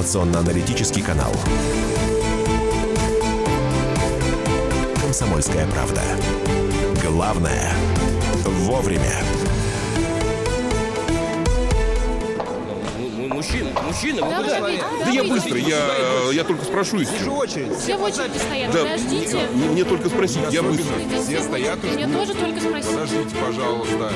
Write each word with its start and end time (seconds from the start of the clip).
информационно-аналитический 0.00 1.02
канал. 1.02 1.30
«Комсомольская 5.02 5.66
правда». 5.66 6.00
Главное– 7.04 7.70
вовремя. 8.44 9.12
Мужчина, 13.28 13.70
мужчина, 13.86 14.24
вы 14.24 14.30
Да, 14.30 14.36
куда? 14.36 14.60
Да 15.04 15.10
я 15.10 15.24
быстро, 15.24 15.58
я, 15.58 16.32
я 16.32 16.44
только 16.44 16.64
спрошу 16.64 17.00
их. 17.00 17.10
Вижу 17.12 17.32
очередь. 17.32 17.76
Все 17.78 17.96
в 17.96 18.02
очереди 18.02 18.38
стоят, 18.38 18.72
Да, 18.72 18.80
подождите. 18.80 19.38
мне, 19.52 19.68
мне 19.68 19.84
только 19.84 20.08
спросить, 20.08 20.42
я 20.50 20.62
быстро. 20.62 20.94
Все 21.22 21.42
стоят 21.42 21.78
ждут. 21.78 22.12
тоже 22.12 22.34
только 22.34 22.60
спросить. 22.60 22.90
Подождите, 22.90 23.36
пожалуйста. 23.36 24.12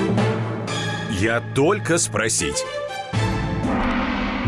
Я 1.11 1.43
только 1.55 1.99
спросить. 1.99 2.65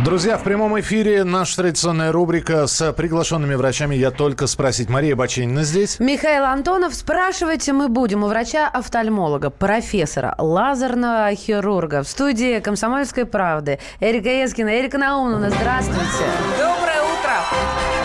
Друзья, 0.06 0.38
в 0.38 0.44
прямом 0.44 0.78
эфире 0.78 1.24
наша 1.24 1.56
традиционная 1.56 2.12
рубрика 2.12 2.68
с 2.68 2.92
приглашенными 2.92 3.56
врачами 3.56 3.96
«Я 3.96 4.12
только 4.12 4.46
спросить». 4.46 4.88
Мария 4.88 5.16
Баченина 5.16 5.64
здесь. 5.64 5.98
Михаил 5.98 6.44
Антонов, 6.44 6.94
спрашивайте 6.94 7.72
мы 7.72 7.88
будем 7.88 8.22
у 8.22 8.28
врача-офтальмолога, 8.28 9.50
профессора, 9.50 10.36
лазерного 10.38 11.34
хирурга 11.34 12.04
в 12.04 12.08
студии 12.08 12.60
«Комсомольской 12.60 13.24
правды» 13.24 13.80
Эрика 13.98 14.28
Ескина. 14.28 14.78
Эрика 14.78 14.96
Наумовна, 14.96 15.50
здравствуйте. 15.50 16.24
Доброе 16.56 17.02
утро. 17.02 17.95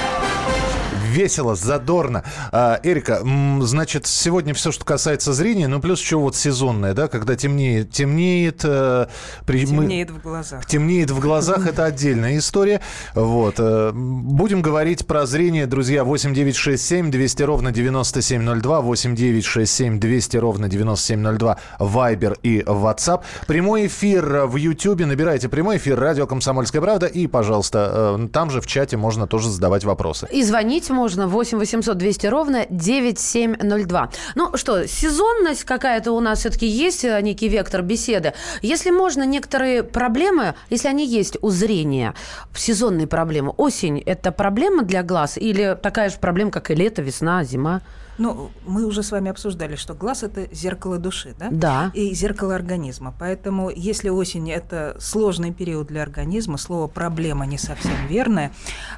Весело, 1.11 1.55
задорно. 1.55 2.23
А, 2.51 2.79
Эрика, 2.83 3.21
значит, 3.61 4.07
сегодня 4.07 4.53
все, 4.53 4.71
что 4.71 4.85
касается 4.85 5.33
зрения, 5.33 5.67
ну 5.67 5.79
плюс 5.81 5.99
еще 6.01 6.15
вот 6.17 6.35
сезонное, 6.35 6.93
да, 6.93 7.07
когда 7.07 7.35
темнеет, 7.35 7.91
темнеет. 7.91 8.61
э, 8.63 9.07
при- 9.45 9.65
Темнеет 9.65 10.09
в 10.11 10.21
глазах. 10.21 10.65
Темнеет 10.65 11.11
в 11.11 11.19
глазах, 11.19 11.67
это 11.67 11.85
отдельная 11.85 12.37
история. 12.37 12.79
Вот. 13.13 13.55
э, 13.57 13.91
Будем 13.93 14.61
говорить 14.61 15.05
про 15.05 15.25
зрение, 15.25 15.65
друзья. 15.67 16.03
8967 16.03 17.11
200 17.11 17.43
ровно 17.43 17.71
9702, 17.71 18.81
8967 18.81 19.99
200 19.99 20.37
ровно 20.37 20.69
9702, 20.69 21.57
Вайбер 21.79 22.37
и 22.43 22.61
WhatsApp. 22.61 23.21
Прямой 23.47 23.87
эфир 23.87 24.45
в 24.45 24.55
Ютьюбе. 24.55 25.05
Набирайте 25.05 25.49
прямой 25.49 25.77
эфир 25.77 25.99
«Радио 25.99 26.25
Комсомольская 26.27 26.81
правда». 26.81 27.05
И, 27.07 27.27
пожалуйста, 27.27 28.17
э, 28.19 28.27
там 28.31 28.49
же 28.49 28.61
в 28.61 28.67
чате 28.67 28.95
можно 28.97 29.27
тоже 29.27 29.49
задавать 29.49 29.83
вопросы. 29.83 30.27
И 30.31 30.43
звонить 30.43 30.89
можно 30.89 31.00
8 31.07 31.57
800 31.57 31.97
200 31.97 32.27
ровно 32.27 32.65
9702. 32.69 34.09
Ну 34.35 34.57
что, 34.57 34.87
сезонность 34.87 35.63
какая-то 35.63 36.11
у 36.11 36.19
нас 36.19 36.39
все-таки 36.39 36.67
есть, 36.67 37.05
э, 37.05 37.19
некий 37.21 37.47
вектор 37.47 37.81
беседы. 37.81 38.33
Если 38.61 38.91
можно, 38.91 39.23
некоторые 39.25 39.83
проблемы, 39.83 40.55
если 40.69 40.87
они 40.87 41.05
есть 41.05 41.37
у 41.41 41.49
зрения, 41.49 42.13
сезонные 42.55 43.07
проблемы, 43.07 43.53
осень– 43.57 43.99
это 44.05 44.31
проблема 44.31 44.83
для 44.83 45.03
глаз 45.03 45.37
или 45.37 45.77
такая 45.81 46.09
же 46.09 46.17
проблема, 46.17 46.51
как 46.51 46.71
и 46.71 46.75
лето, 46.75 47.01
весна, 47.01 47.43
зима? 47.43 47.81
Ну, 48.17 48.51
мы 48.65 48.85
уже 48.85 49.03
с 49.03 49.11
вами 49.11 49.31
обсуждали, 49.31 49.75
что 49.75 49.93
глаз– 49.93 50.23
это 50.23 50.47
зеркало 50.53 50.97
души, 50.97 51.33
да? 51.39 51.47
Да. 51.51 51.91
И 51.93 52.13
зеркало 52.13 52.55
организма. 52.55 53.13
Поэтому, 53.17 53.69
если 53.69 54.09
осень– 54.09 54.51
это 54.51 54.95
сложный 54.99 55.51
период 55.51 55.87
для 55.87 56.03
организма, 56.03 56.57
слово 56.57 56.87
«проблема» 56.87 57.45
не 57.45 57.57
совсем 57.57 58.07
верное, 58.07 58.51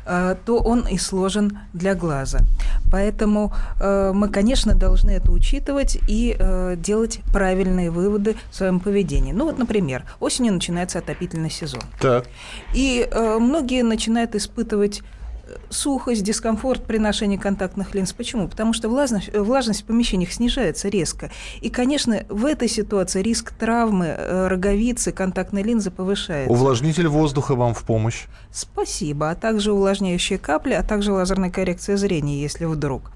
э, 0.06 0.36
то 0.46 0.58
он 0.58 0.88
и 0.88 0.98
сложен 0.98 1.60
для 1.74 1.96
глаза. 1.96 2.40
Поэтому 2.92 3.54
э, 3.80 4.12
мы, 4.14 4.30
конечно, 4.30 4.76
должны 4.76 5.12
это 5.12 5.32
учитывать 5.32 5.98
и 6.08 6.36
э, 6.38 6.76
делать 6.78 7.22
правильные 7.32 7.92
выводы 7.92 8.36
в 8.52 8.56
своем 8.56 8.80
поведении. 8.80 9.32
Ну 9.32 9.46
вот, 9.46 9.58
например, 9.58 10.04
осенью 10.20 10.54
начинается 10.54 11.00
отопительный 11.00 11.50
сезон. 11.50 11.82
Так. 12.00 12.26
И 12.74 13.08
э, 13.10 13.38
многие 13.40 13.84
начинают 13.84 14.36
испытывать 14.36 15.02
сухость, 15.74 16.24
дискомфорт 16.24 16.86
при 16.86 16.98
ношении 16.98 17.38
контактных 17.38 17.94
линз. 17.96 18.14
Почему? 18.14 18.48
Потому 18.48 18.74
что 18.74 18.90
влажность, 18.90 19.30
э, 19.34 19.40
влажность 19.42 19.84
в 19.84 19.86
помещениях 19.86 20.32
снижается 20.32 20.90
резко. 20.90 21.32
И, 21.62 21.70
конечно, 21.70 22.24
в 22.30 22.46
этой 22.46 22.68
ситуации 22.68 23.22
риск 23.22 23.52
травмы 23.52 24.06
э, 24.06 24.48
роговицы 24.48 25.12
контактной 25.12 25.64
линзы 25.64 25.92
повышается. 25.92 26.52
Увлажнитель 26.52 27.08
воздуха 27.08 27.56
вам 27.56 27.74
в 27.74 27.84
помощь. 27.84 28.26
Спасибо. 28.52 29.32
А 29.32 29.36
также 29.36 29.74
увлажняющие 29.74 30.38
капли, 30.38 30.74
а 30.74 30.84
также 30.84 31.12
лазерная 31.12 31.50
коррекция 31.50 31.98
зрения, 31.98 32.42
если 32.42 32.66
вдруг. 32.66 33.12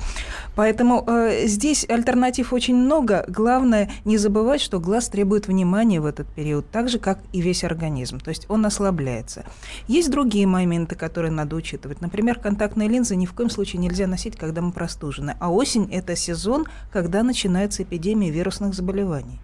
Поэтому 0.56 1.04
э, 1.08 1.46
здесь 1.46 1.86
альтернатив 1.88 2.54
очень 2.54 2.76
много. 2.76 3.24
Главное 3.28 3.92
не 4.06 4.18
забывать, 4.18 4.62
что 4.62 4.80
глаз 4.80 5.10
требует 5.10 5.48
внимания 5.48 6.02
в 6.02 6.06
этот 6.06 6.28
период, 6.28 6.70
так 6.72 6.90
же, 6.90 6.98
как 6.98 7.20
и 7.32 7.42
весь 7.42 7.64
организм. 7.64 8.20
То 8.20 8.30
есть 8.30 8.46
он 8.50 8.66
ослабляется. 8.66 9.46
Есть 9.88 10.10
другие 10.10 10.48
моменты, 10.48 10.96
которые 10.96 11.32
надо 11.32 11.56
учитывать. 11.56 12.02
Например, 12.02 12.40
контактные 12.48 12.88
линзы 12.88 13.18
ни 13.18 13.26
в 13.26 13.34
коем 13.34 13.50
случае 13.50 13.82
нельзя 13.82 14.08
носить, 14.08 14.38
когда 14.38 14.62
мы 14.62 14.72
простужены. 14.72 15.36
А 15.42 15.52
осень– 15.52 15.90
это 15.92 16.16
сезон, 16.16 16.66
когда 16.94 17.22
начинается 17.22 17.84
эпидемия 17.84 18.30
вирусных 18.30 18.74
заболеваний. 18.74 19.42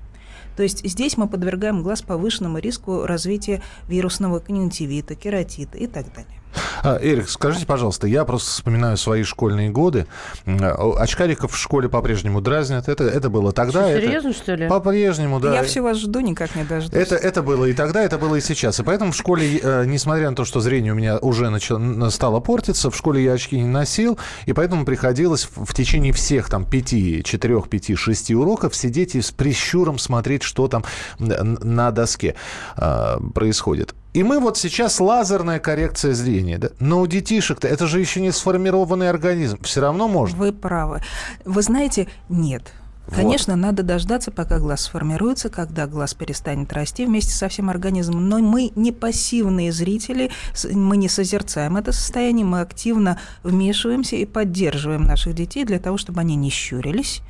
То 0.56 0.64
есть 0.64 0.88
здесь 0.88 1.18
мы 1.18 1.28
подвергаем 1.28 1.84
глаз 1.84 2.02
повышенному 2.02 2.60
риску 2.60 3.06
развития 3.06 3.62
вирусного 3.90 4.40
конъюнктивита, 4.40 5.16
кератита 5.16 5.78
и 5.78 5.88
так 5.88 6.14
далее. 6.14 6.40
А, 6.84 6.98
Эрик, 7.02 7.30
скажите, 7.30 7.66
пожалуйста, 7.66 8.08
я 8.08 8.26
просто 8.26 8.52
вспоминаю 8.52 8.98
свои 8.98 9.24
школьные 9.24 9.70
годы. 9.70 10.06
А, 10.46 10.94
Очкариков 10.98 11.52
в 11.54 11.58
школе 11.58 11.90
по-прежнему 11.90 12.42
дразнят. 12.42 12.88
Это, 12.90 13.04
это 13.06 13.30
было 13.30 13.52
тогда. 13.52 13.90
это- 13.90 14.02
Серьезно, 14.06 14.34
что 14.34 14.56
ли? 14.56 14.68
По-прежнему, 14.68 15.40
да. 15.40 15.54
Я 15.54 15.64
все 15.64 15.82
вас 15.82 15.98
жду, 15.98 16.20
никак 16.20 16.56
не 16.56 16.64
дождусь. 16.64 16.94
Это, 17.00 17.16
это 17.16 17.42
было 17.42 17.66
и 17.66 17.74
тогда, 17.74 18.02
это 18.04 18.18
было 18.18 18.36
и 18.36 18.42
сейчас. 18.42 18.80
И 18.80 18.84
поэтому 18.84 19.12
в 19.12 19.16
школе, 19.16 19.60
э, 19.62 19.86
несмотря 19.86 20.30
на 20.30 20.36
то, 20.36 20.46
что 20.46 20.60
зрение 20.60 20.94
у 20.94 20.96
меня 20.96 21.18
уже 21.18 21.50
начало, 21.50 22.10
стало 22.10 22.40
портиться, 22.40 22.90
в 22.92 22.96
школе 22.96 23.24
я 23.24 23.34
очки 23.34 23.58
не 23.60 23.68
носил, 23.68 24.18
и 24.46 24.54
поэтому 24.54 24.86
приходилось 24.86 25.48
в, 25.56 25.74
течение 25.74 26.14
всех 26.14 26.50
там 26.50 26.66
пяти, 26.66 27.24
четырех, 27.24 27.70
пяти, 27.70 27.96
шести 27.96 28.36
уроков 28.36 28.76
сидеть 28.76 29.16
и 29.16 29.22
с 29.22 29.32
прищуром 29.32 29.98
смотреть, 29.98 30.44
что 30.44 30.68
там 30.68 30.84
на 31.20 31.92
доске 31.92 32.36
э, 32.78 33.18
происходит. 33.34 33.96
И 34.14 34.22
мы 34.24 34.40
вот 34.40 34.58
сейчас 34.58 35.00
лазерная 35.00 35.60
коррекция 35.60 36.14
зрения. 36.14 36.58
Да? 36.60 36.70
Но 36.80 37.02
у 37.02 37.08
детишек-то 37.08 37.68
это 37.68 37.88
же 37.88 38.00
еще 38.00 38.22
не 38.22 38.32
сформированный 38.32 39.10
организм. 39.10 39.62
Все 39.64 39.82
равно 39.82 40.08
можно. 40.08 40.38
Вы 40.38 40.54
правы. 40.54 41.02
Вы 41.46 41.62
знаете, 41.64 42.08
нет. 42.30 42.74
Вот. 43.08 43.18
Конечно, 43.18 43.56
надо 43.58 43.84
дождаться, 43.84 44.32
пока 44.32 44.60
глаз 44.60 44.84
сформируется, 44.84 45.50
когда 45.50 45.88
глаз 45.88 46.14
перестанет 46.14 46.72
расти 46.72 47.06
вместе 47.06 47.34
со 47.34 47.50
всем 47.50 47.70
организмом. 47.70 48.30
Но 48.30 48.40
мы 48.40 48.72
не 48.76 48.94
пассивные 48.94 49.74
зрители, 49.74 50.32
мы 50.72 50.96
не 50.96 51.10
созерцаем 51.10 51.76
это 51.76 51.92
состояние, 51.92 52.46
мы 52.46 52.62
активно 52.62 53.20
вмешиваемся 53.44 54.16
и 54.16 54.26
поддерживаем 54.26 55.04
наших 55.04 55.36
детей 55.36 55.66
для 55.66 55.80
того, 55.80 55.98
чтобы 55.98 56.22
они 56.22 56.36
не 56.36 56.50
щурились 56.50 57.22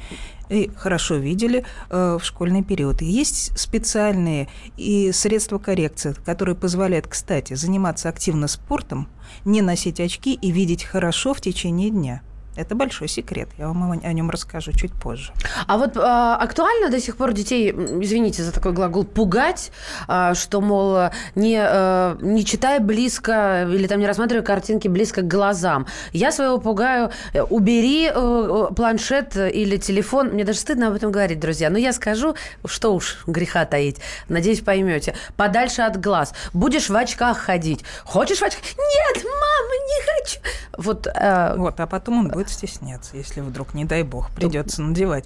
и 0.53 0.69
хорошо 0.75 1.15
видели 1.15 1.65
э, 1.89 2.17
в 2.19 2.23
школьный 2.23 2.63
период. 2.63 3.01
Есть 3.01 3.57
специальные 3.57 4.49
и 4.77 5.11
средства 5.11 5.57
коррекции, 5.57 6.15
которые 6.25 6.55
позволяют, 6.55 7.07
кстати, 7.07 7.53
заниматься 7.53 8.09
активно 8.09 8.47
спортом, 8.47 9.07
не 9.45 9.61
носить 9.61 9.99
очки 9.99 10.33
и 10.33 10.51
видеть 10.51 10.83
хорошо 10.83 11.33
в 11.33 11.41
течение 11.41 11.89
дня. 11.89 12.21
Это 12.55 12.75
большой 12.75 13.07
секрет. 13.07 13.49
Я 13.57 13.67
вам 13.67 13.91
о 13.91 14.13
нем 14.13 14.29
расскажу 14.29 14.73
чуть 14.73 14.93
позже. 14.93 15.31
А 15.67 15.77
вот 15.77 15.97
а, 15.97 16.37
актуально 16.37 16.89
до 16.89 16.99
сих 16.99 17.17
пор 17.17 17.33
детей, 17.33 17.71
извините 17.71 18.43
за 18.43 18.51
такой 18.51 18.73
глагол, 18.73 19.05
пугать, 19.05 19.71
а, 20.07 20.35
что, 20.35 20.61
мол, 20.61 21.09
не, 21.35 21.59
э, 21.59 22.17
не 22.21 22.45
читая 22.45 22.79
близко 22.79 23.67
или 23.69 23.87
там 23.87 23.99
не 23.99 24.07
рассматривая 24.07 24.43
картинки 24.43 24.87
близко 24.87 25.21
к 25.21 25.27
глазам. 25.27 25.87
Я 26.11 26.31
своего 26.31 26.59
пугаю, 26.59 27.11
э, 27.33 27.41
убери 27.41 28.07
э, 28.07 28.11
э, 28.13 28.73
планшет 28.75 29.35
или 29.35 29.77
телефон. 29.77 30.29
Мне 30.29 30.43
даже 30.43 30.59
стыдно 30.59 30.89
об 30.89 30.93
этом 30.93 31.11
говорить, 31.11 31.39
друзья. 31.39 31.69
Но 31.69 31.77
я 31.77 31.91
скажу, 31.91 32.35
что 32.65 32.93
уж 32.93 33.23
греха 33.25 33.65
таить. 33.65 33.97
Надеюсь, 34.29 34.61
поймете. 34.61 35.15
Подальше 35.35 35.81
от 35.81 35.99
глаз. 35.99 36.33
Будешь 36.53 36.89
в 36.89 36.95
очках 36.95 37.37
ходить. 37.39 37.83
Хочешь 38.03 38.39
в 38.39 38.43
очках? 38.43 38.63
Нет, 38.63 39.23
мама, 39.23 39.73
не 39.87 40.23
хочу. 40.23 40.39
Вот 40.77 41.07
э, 41.07 41.55
Вот, 41.57 41.79
а 41.79 41.87
потом 41.87 42.19
он 42.19 42.27
будет 42.29 42.42
стесняться, 42.49 43.17
если 43.17 43.41
вдруг, 43.41 43.73
не 43.73 43.85
дай 43.85 44.03
бог, 44.03 44.31
придется 44.31 44.81
надевать. 44.81 45.25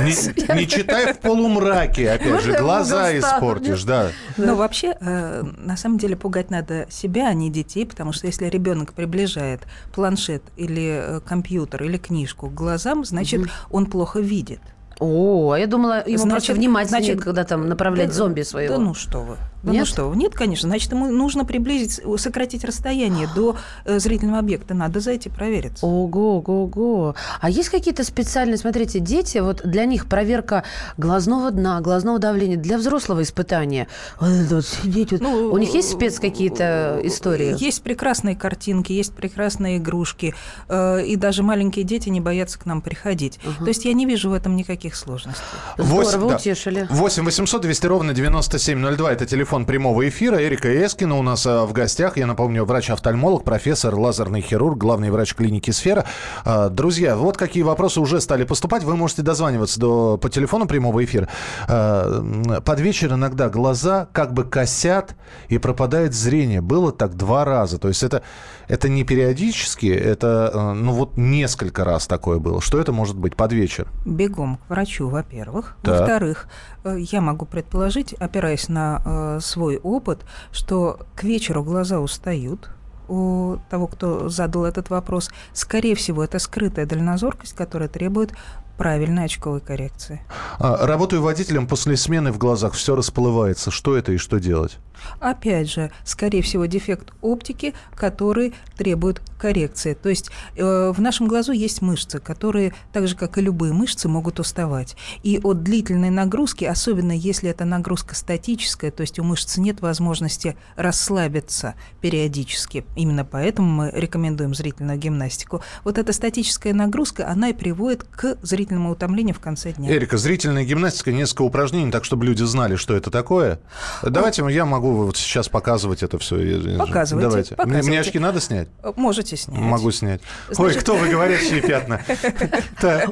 Не, 0.00 0.54
не 0.56 0.66
читай 0.68 1.12
в 1.12 1.18
полумраке, 1.18 2.10
опять 2.10 2.42
же, 2.42 2.52
глаза 2.58 3.16
испортишь, 3.18 3.84
да. 3.84 4.10
Но 4.36 4.56
вообще, 4.56 4.94
э, 5.00 5.42
на 5.42 5.76
самом 5.76 5.98
деле, 5.98 6.16
пугать 6.16 6.50
надо 6.50 6.86
себя, 6.90 7.28
а 7.28 7.34
не 7.34 7.50
детей, 7.50 7.86
потому 7.86 8.12
что 8.12 8.26
если 8.26 8.46
ребенок 8.46 8.92
приближает 8.92 9.62
планшет 9.94 10.42
или 10.56 11.00
э, 11.02 11.20
компьютер 11.20 11.84
или 11.84 11.98
книжку 11.98 12.48
к 12.48 12.54
глазам, 12.54 13.04
значит, 13.04 13.42
он 13.70 13.86
плохо 13.86 14.20
видит. 14.20 14.60
О, 15.00 15.52
а 15.52 15.58
я 15.58 15.66
думала, 15.66 16.04
ему 16.06 16.18
Значит- 16.18 16.30
просто 16.30 16.52
внимательнее, 16.54 17.04
значит, 17.04 17.24
когда 17.24 17.44
там 17.44 17.68
направлять 17.68 18.08
Да- 18.08 18.14
зомби 18.14 18.42
своего. 18.42 18.76
Да 18.76 18.80
ну 18.80 18.94
что 18.94 19.22
вы. 19.22 19.36
Да 19.62 19.70
Нет? 19.70 19.80
ну 19.80 19.86
что, 19.86 20.14
нет, 20.14 20.34
конечно. 20.34 20.68
Значит, 20.68 20.90
ему 20.92 21.06
нужно 21.06 21.44
приблизить, 21.44 22.00
сократить 22.16 22.64
расстояние 22.64 23.28
до 23.34 23.56
э, 23.84 23.98
зрительного 24.00 24.40
объекта. 24.40 24.74
Надо 24.74 25.00
зайти 25.00 25.28
провериться. 25.28 25.86
Ого, 25.86 26.38
ого, 26.38 26.64
ого. 26.64 27.14
А 27.40 27.48
есть 27.48 27.68
какие-то 27.68 28.02
специальные, 28.02 28.56
смотрите, 28.56 28.98
дети, 28.98 29.38
вот 29.38 29.62
для 29.64 29.84
них 29.84 30.06
проверка 30.06 30.64
глазного 30.96 31.50
дна, 31.52 31.80
глазного 31.80 32.18
давления, 32.18 32.56
для 32.56 32.76
взрослого 32.76 33.22
испытания. 33.22 33.86
Вот 34.18 34.30
это 34.30 34.56
вот 34.56 34.66
сидеть 34.66 35.12
вот. 35.12 35.20
Ну, 35.20 35.52
У 35.52 35.58
них 35.58 35.72
есть 35.74 35.92
спец 35.92 36.18
какие-то 36.18 37.00
истории? 37.04 37.54
Есть 37.58 37.82
прекрасные 37.82 38.34
картинки, 38.34 38.92
есть 38.92 39.14
прекрасные 39.14 39.78
игрушки, 39.78 40.34
э, 40.68 41.06
и 41.06 41.16
даже 41.16 41.42
маленькие 41.42 41.84
дети 41.84 42.08
не 42.08 42.20
боятся 42.20 42.58
к 42.58 42.66
нам 42.66 42.82
приходить. 42.82 43.38
То 43.58 43.68
есть 43.68 43.84
я 43.84 43.92
не 43.92 44.06
вижу 44.06 44.30
в 44.30 44.32
этом 44.32 44.56
никаких 44.56 44.96
сложностей. 44.96 45.42
Здорово, 45.78 46.30
да. 46.30 46.36
утешили. 46.36 46.86
8 46.90 47.24
800 47.24 47.62
200 47.62 47.86
ровно 47.86 48.12
9702. 48.12 49.12
Это 49.12 49.26
телефон 49.26 49.51
прямого 49.60 50.08
эфира. 50.08 50.42
Эрика 50.42 50.68
Эскина 50.68 51.16
у 51.16 51.22
нас 51.22 51.46
а, 51.46 51.66
в 51.66 51.72
гостях. 51.72 52.16
Я 52.16 52.26
напомню, 52.26 52.64
врач-офтальмолог, 52.64 53.44
профессор, 53.44 53.94
лазерный 53.94 54.40
хирург, 54.40 54.78
главный 54.78 55.10
врач 55.10 55.34
клиники 55.34 55.70
«Сфера». 55.70 56.06
А, 56.44 56.70
Друзья, 56.70 57.16
вот 57.16 57.36
какие 57.36 57.62
вопросы 57.62 58.00
уже 58.00 58.20
стали 58.22 58.44
поступать. 58.44 58.82
Вы 58.82 58.96
можете 58.96 59.20
дозваниваться 59.22 59.78
до, 59.78 60.16
по 60.16 60.30
телефону 60.30 60.66
прямого 60.66 61.04
эфира. 61.04 61.28
М, 61.68 62.62
Под 62.64 62.80
вечер 62.80 63.12
иногда 63.12 63.50
глаза 63.50 64.08
как 64.12 64.32
бы 64.32 64.44
косят 64.44 65.14
и 65.48 65.58
пропадает 65.58 66.14
зрение. 66.14 66.62
Было 66.62 66.90
так 66.90 67.14
два 67.14 67.44
раза. 67.44 67.78
То 67.78 67.88
есть 67.88 68.02
это, 68.02 68.22
это 68.68 68.88
не 68.88 69.04
периодически, 69.04 69.86
это 69.86 70.50
э, 70.52 70.72
ну 70.72 70.92
вот 70.92 71.18
несколько 71.18 71.84
раз 71.84 72.06
такое 72.06 72.38
было. 72.38 72.62
Что 72.62 72.80
это 72.80 72.92
может 72.92 73.16
быть 73.18 73.36
под 73.36 73.52
вечер? 73.52 73.86
Бегом 74.06 74.56
к 74.56 74.70
врачу, 74.70 75.08
во-первых. 75.08 75.76
Так. 75.82 76.00
Во-вторых, 76.00 76.46
э, 76.84 76.96
я 76.98 77.20
могу 77.20 77.44
предположить, 77.44 78.14
опираясь 78.14 78.68
на 78.68 79.02
э, 79.04 79.38
свой 79.42 79.78
опыт, 79.78 80.20
что 80.50 81.00
к 81.14 81.24
вечеру 81.24 81.62
глаза 81.62 82.00
устают 82.00 82.70
у 83.08 83.56
того, 83.68 83.86
кто 83.88 84.28
задал 84.28 84.64
этот 84.64 84.90
вопрос. 84.90 85.30
Скорее 85.52 85.94
всего, 85.94 86.24
это 86.24 86.38
скрытая 86.38 86.86
дальнозоркость, 86.86 87.54
которая 87.54 87.88
требует 87.88 88.32
правильной 88.76 89.24
очковой 89.24 89.60
коррекции. 89.60 90.22
А, 90.58 90.86
Работаю 90.86 91.22
водителем 91.22 91.66
после 91.66 91.96
смены 91.96 92.32
в 92.32 92.38
глазах, 92.38 92.74
все 92.74 92.94
расплывается. 92.94 93.70
Что 93.70 93.96
это 93.96 94.12
и 94.12 94.16
что 94.16 94.38
делать? 94.38 94.78
Опять 95.20 95.70
же, 95.70 95.90
скорее 96.04 96.42
всего, 96.42 96.66
дефект 96.66 97.12
оптики, 97.20 97.74
который 97.94 98.54
требует 98.76 99.20
коррекции. 99.38 99.94
То 99.94 100.08
есть 100.08 100.30
э, 100.56 100.92
в 100.94 101.00
нашем 101.00 101.26
глазу 101.26 101.52
есть 101.52 101.82
мышцы, 101.82 102.20
которые, 102.20 102.74
так 102.92 103.08
же 103.08 103.16
как 103.16 103.38
и 103.38 103.40
любые 103.40 103.72
мышцы, 103.72 104.08
могут 104.08 104.38
уставать. 104.38 104.96
И 105.22 105.40
от 105.42 105.62
длительной 105.62 106.10
нагрузки, 106.10 106.64
особенно 106.64 107.12
если 107.12 107.50
это 107.50 107.64
нагрузка 107.64 108.14
статическая, 108.14 108.90
то 108.90 109.00
есть 109.00 109.18
у 109.18 109.24
мышц 109.24 109.56
нет 109.56 109.80
возможности 109.80 110.56
расслабиться 110.76 111.74
периодически, 112.00 112.84
именно 112.96 113.24
поэтому 113.24 113.68
мы 113.68 113.90
рекомендуем 113.92 114.54
зрительную 114.54 114.98
гимнастику, 114.98 115.62
вот 115.84 115.98
эта 115.98 116.12
статическая 116.12 116.72
нагрузка, 116.72 117.28
она 117.28 117.48
и 117.48 117.52
приводит 117.52 118.04
к 118.04 118.38
зрительному 118.62 118.92
утомлению 118.92 119.34
в 119.34 119.40
конце 119.40 119.72
дня. 119.72 119.90
Эрика, 119.92 120.16
зрительная 120.16 120.64
гимнастика, 120.64 121.10
несколько 121.10 121.42
упражнений, 121.42 121.90
так 121.90 122.04
чтобы 122.04 122.24
люди 122.24 122.44
знали, 122.44 122.76
что 122.76 122.94
это 122.94 123.10
такое. 123.10 123.58
Давайте 124.02 124.44
я 124.48 124.64
могу 124.64 124.92
вот 124.92 125.16
сейчас 125.16 125.48
показывать 125.48 126.02
это 126.04 126.18
все. 126.18 126.36
Показывайте, 126.78 127.28
Давайте. 127.28 127.54
Мне- 127.56 127.64
Мне, 127.66 127.72
показывайте. 127.74 128.00
очки 128.00 128.18
надо 128.20 128.40
снять? 128.40 128.68
Можете 128.96 129.36
снять. 129.36 129.58
Могу 129.60 129.90
снять. 129.90 130.20
Ой, 130.50 130.54
Значит- 130.54 130.82
кто 130.82 130.94
вы, 130.96 131.08
говорящие 131.08 131.60
пятна? 131.68 132.00
Так. 132.80 133.10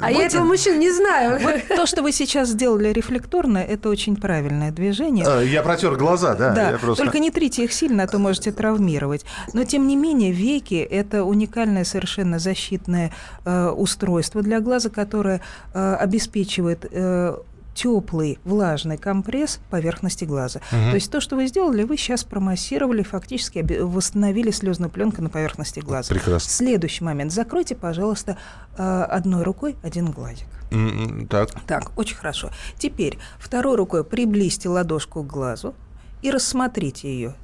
А 0.00 0.10
я 0.10 0.24
этого 0.26 0.44
мужчин 0.44 0.78
не 0.78 0.90
знаю. 0.90 1.38
Вот 1.48 1.68
то, 1.68 1.86
что 1.86 2.02
вы 2.02 2.12
сейчас 2.12 2.48
сделали 2.50 2.88
рефлекторно, 2.92 3.58
это 3.58 3.88
очень 3.88 4.16
правильное 4.16 4.70
движение. 4.70 5.24
Э, 5.28 5.44
Я 5.46 5.62
протер 5.62 5.96
глаза, 5.96 6.34
да. 6.34 6.50
Да, 6.78 6.94
только 6.94 7.18
не 7.18 7.30
трите 7.30 7.64
их 7.64 7.72
сильно, 7.72 8.04
а 8.04 8.06
то 8.06 8.18
можете 8.18 8.52
травмировать. 8.52 9.24
Но 9.52 9.64
тем 9.64 9.86
не 9.86 9.96
менее, 9.96 10.32
веки 10.32 10.74
это 10.76 11.24
уникальное 11.24 11.84
совершенно 11.84 12.38
защитное 12.38 13.12
э, 13.44 13.68
устройство 13.68 14.42
для 14.42 14.60
глаза, 14.78 14.90
которое 14.90 15.40
э, 15.74 15.94
обеспечивает 15.94 16.86
э, 16.90 17.36
теплый 17.74 18.38
влажный 18.44 18.96
компресс 18.96 19.60
поверхности 19.70 20.24
глаза. 20.24 20.60
То 20.70 20.94
есть 20.94 21.10
то, 21.12 21.20
что 21.20 21.36
вы 21.36 21.46
сделали, 21.46 21.84
вы 21.84 21.96
сейчас 21.96 22.24
промассировали, 22.24 23.02
фактически 23.04 23.64
восстановили 23.80 24.50
слезную 24.50 24.90
пленку 24.90 25.22
на 25.22 25.28
поверхности 25.30 25.78
глаза. 25.80 26.12
Прекрасно. 26.14 26.50
Следующий 26.50 27.04
момент. 27.04 27.32
Закройте, 27.32 27.76
пожалуйста, 27.76 28.36
э, 28.76 28.82
одной 28.82 29.42
рукой 29.44 29.76
один 29.82 30.10
глазик. 30.10 30.46
М, 30.72 31.26
Так. 31.28 31.50
Так, 31.66 31.96
очень 31.96 32.16
хорошо. 32.16 32.50
Теперь 32.78 33.18
второй 33.38 33.76
рукой 33.76 34.02
приблизьте 34.04 34.68
ладошку 34.68 35.22
к 35.22 35.26
глазу 35.26 35.74
и 36.22 36.30
рассмотрите 36.32 37.08
ее. 37.08 37.34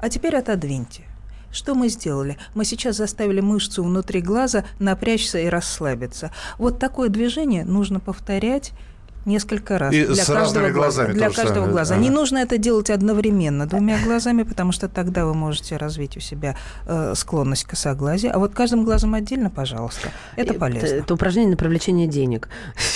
А 0.00 0.08
теперь 0.08 0.36
отодвиньте. 0.36 1.04
Что 1.52 1.74
мы 1.74 1.88
сделали? 1.88 2.38
Мы 2.54 2.64
сейчас 2.64 2.96
заставили 2.96 3.40
мышцу 3.40 3.84
внутри 3.84 4.22
глаза 4.22 4.64
напрячься 4.78 5.38
и 5.38 5.46
расслабиться. 5.46 6.32
Вот 6.58 6.78
такое 6.78 7.10
движение 7.10 7.64
нужно 7.64 8.00
повторять 8.00 8.72
несколько 9.24 9.78
раз. 9.78 9.92
И 9.94 10.04
с 10.14 10.28
разными 10.28 10.70
глаза. 10.70 11.02
глазами 11.04 11.12
Для 11.14 11.26
то 11.28 11.32
же 11.32 11.36
каждого 11.36 11.54
самое. 11.56 11.72
глаза. 11.72 11.94
Ага. 11.94 12.02
Не 12.02 12.10
нужно 12.10 12.38
это 12.38 12.58
делать 12.58 12.90
одновременно 12.90 13.66
двумя 13.66 13.98
глазами, 14.04 14.42
потому 14.42 14.72
что 14.72 14.88
тогда 14.88 15.24
вы 15.26 15.34
можете 15.34 15.76
развить 15.76 16.16
у 16.16 16.20
себя 16.20 16.56
э, 16.86 17.14
склонность 17.16 17.64
к 17.64 17.70
косоглазию. 17.70 18.34
А 18.34 18.38
вот 18.38 18.54
каждым 18.54 18.84
глазом 18.84 19.14
отдельно, 19.14 19.50
пожалуйста. 19.50 20.08
Это 20.36 20.54
полезно. 20.54 20.86
Это 20.96 21.14
упражнение 21.14 21.52
на 21.52 21.56
привлечение 21.56 22.06
денег. 22.08 22.48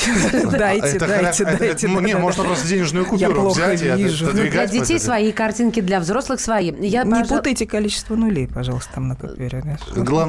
Дайте, 0.50 0.86
Это 0.96 1.06
дайте, 1.06 1.42
это- 1.44 1.58
дайте. 1.58 1.88
ну, 1.88 2.00
Не, 2.00 2.16
можно 2.16 2.44
просто 2.44 2.66
денежную 2.68 3.06
купюру 3.06 3.48
взять 3.50 3.82
и 3.82 3.88
отодвигать 3.88 4.70
Для 4.70 4.80
детей 4.80 4.96
это. 4.96 5.04
свои 5.04 5.32
картинки, 5.32 5.80
для 5.80 6.00
взрослых 6.00 6.40
свои. 6.40 6.72
Я, 6.80 7.04
Не 7.04 7.24
путайте 7.24 7.66
количество 7.66 8.16
нулей, 8.16 8.46
пожалуйста, 8.46 8.92
там 8.94 9.08
на 9.08 9.16
купюре. 9.16 9.62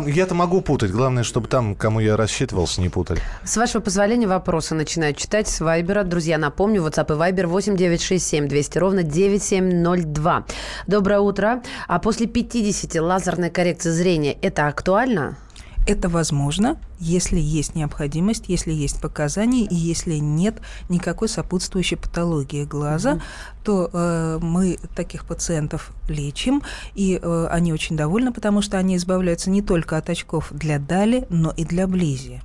Я-то 0.07 0.35
могу 0.35 0.61
путать. 0.61 0.91
Главное, 0.91 1.23
чтобы 1.23 1.47
там, 1.47 1.75
кому 1.75 2.00
я 2.00 2.17
рассчитывался, 2.17 2.81
не 2.81 2.89
путали. 2.89 3.19
С 3.43 3.57
вашего 3.57 3.81
позволения 3.81 4.27
вопросы 4.27 4.75
начинаю 4.75 5.13
читать 5.13 5.47
с 5.47 5.59
Вайбера. 5.88 6.04
Друзья, 6.04 6.38
напомню, 6.38 6.81
WhatsApp 6.81 7.13
и 7.13 7.18
Viber 7.18 7.48
8967 7.48 8.48
200 8.50 8.78
ровно 8.78 9.04
9702. 9.04 10.45
Доброе 10.86 11.19
утро. 11.22 11.63
А 11.88 12.00
после 12.00 12.28
50 12.28 13.01
лазерной 13.01 13.50
коррекции 13.50 13.92
зрения 13.92 14.34
это 14.42 14.68
актуально? 14.68 15.38
Это 15.86 16.10
возможно, 16.10 16.78
если 17.00 17.39
есть 17.39 17.74
необходимость, 17.74 18.50
если 18.50 18.74
есть 18.74 19.00
показания 19.00 19.63
и 19.63 19.75
если 19.75 20.16
нет 20.16 20.56
никакой 20.89 21.30
сопутствующей 21.30 21.95
патологии 21.95 22.66
глаза, 22.66 23.22
то 23.63 23.89
э, 23.94 24.39
мы 24.42 24.80
таких 24.94 25.24
пациентов 25.24 25.92
лечим, 26.10 26.62
и 26.95 27.18
э, 27.22 27.48
они 27.50 27.72
очень 27.72 27.95
довольны, 27.95 28.34
потому 28.34 28.62
что 28.62 28.78
они 28.78 28.98
избавляются 28.98 29.50
не 29.50 29.62
только 29.62 29.95
от 29.95 30.10
очков 30.10 30.50
для 30.51 30.80
дали, 30.80 31.25
но 31.30 31.54
и 31.56 31.63
для 31.63 31.88
близи. 31.88 32.42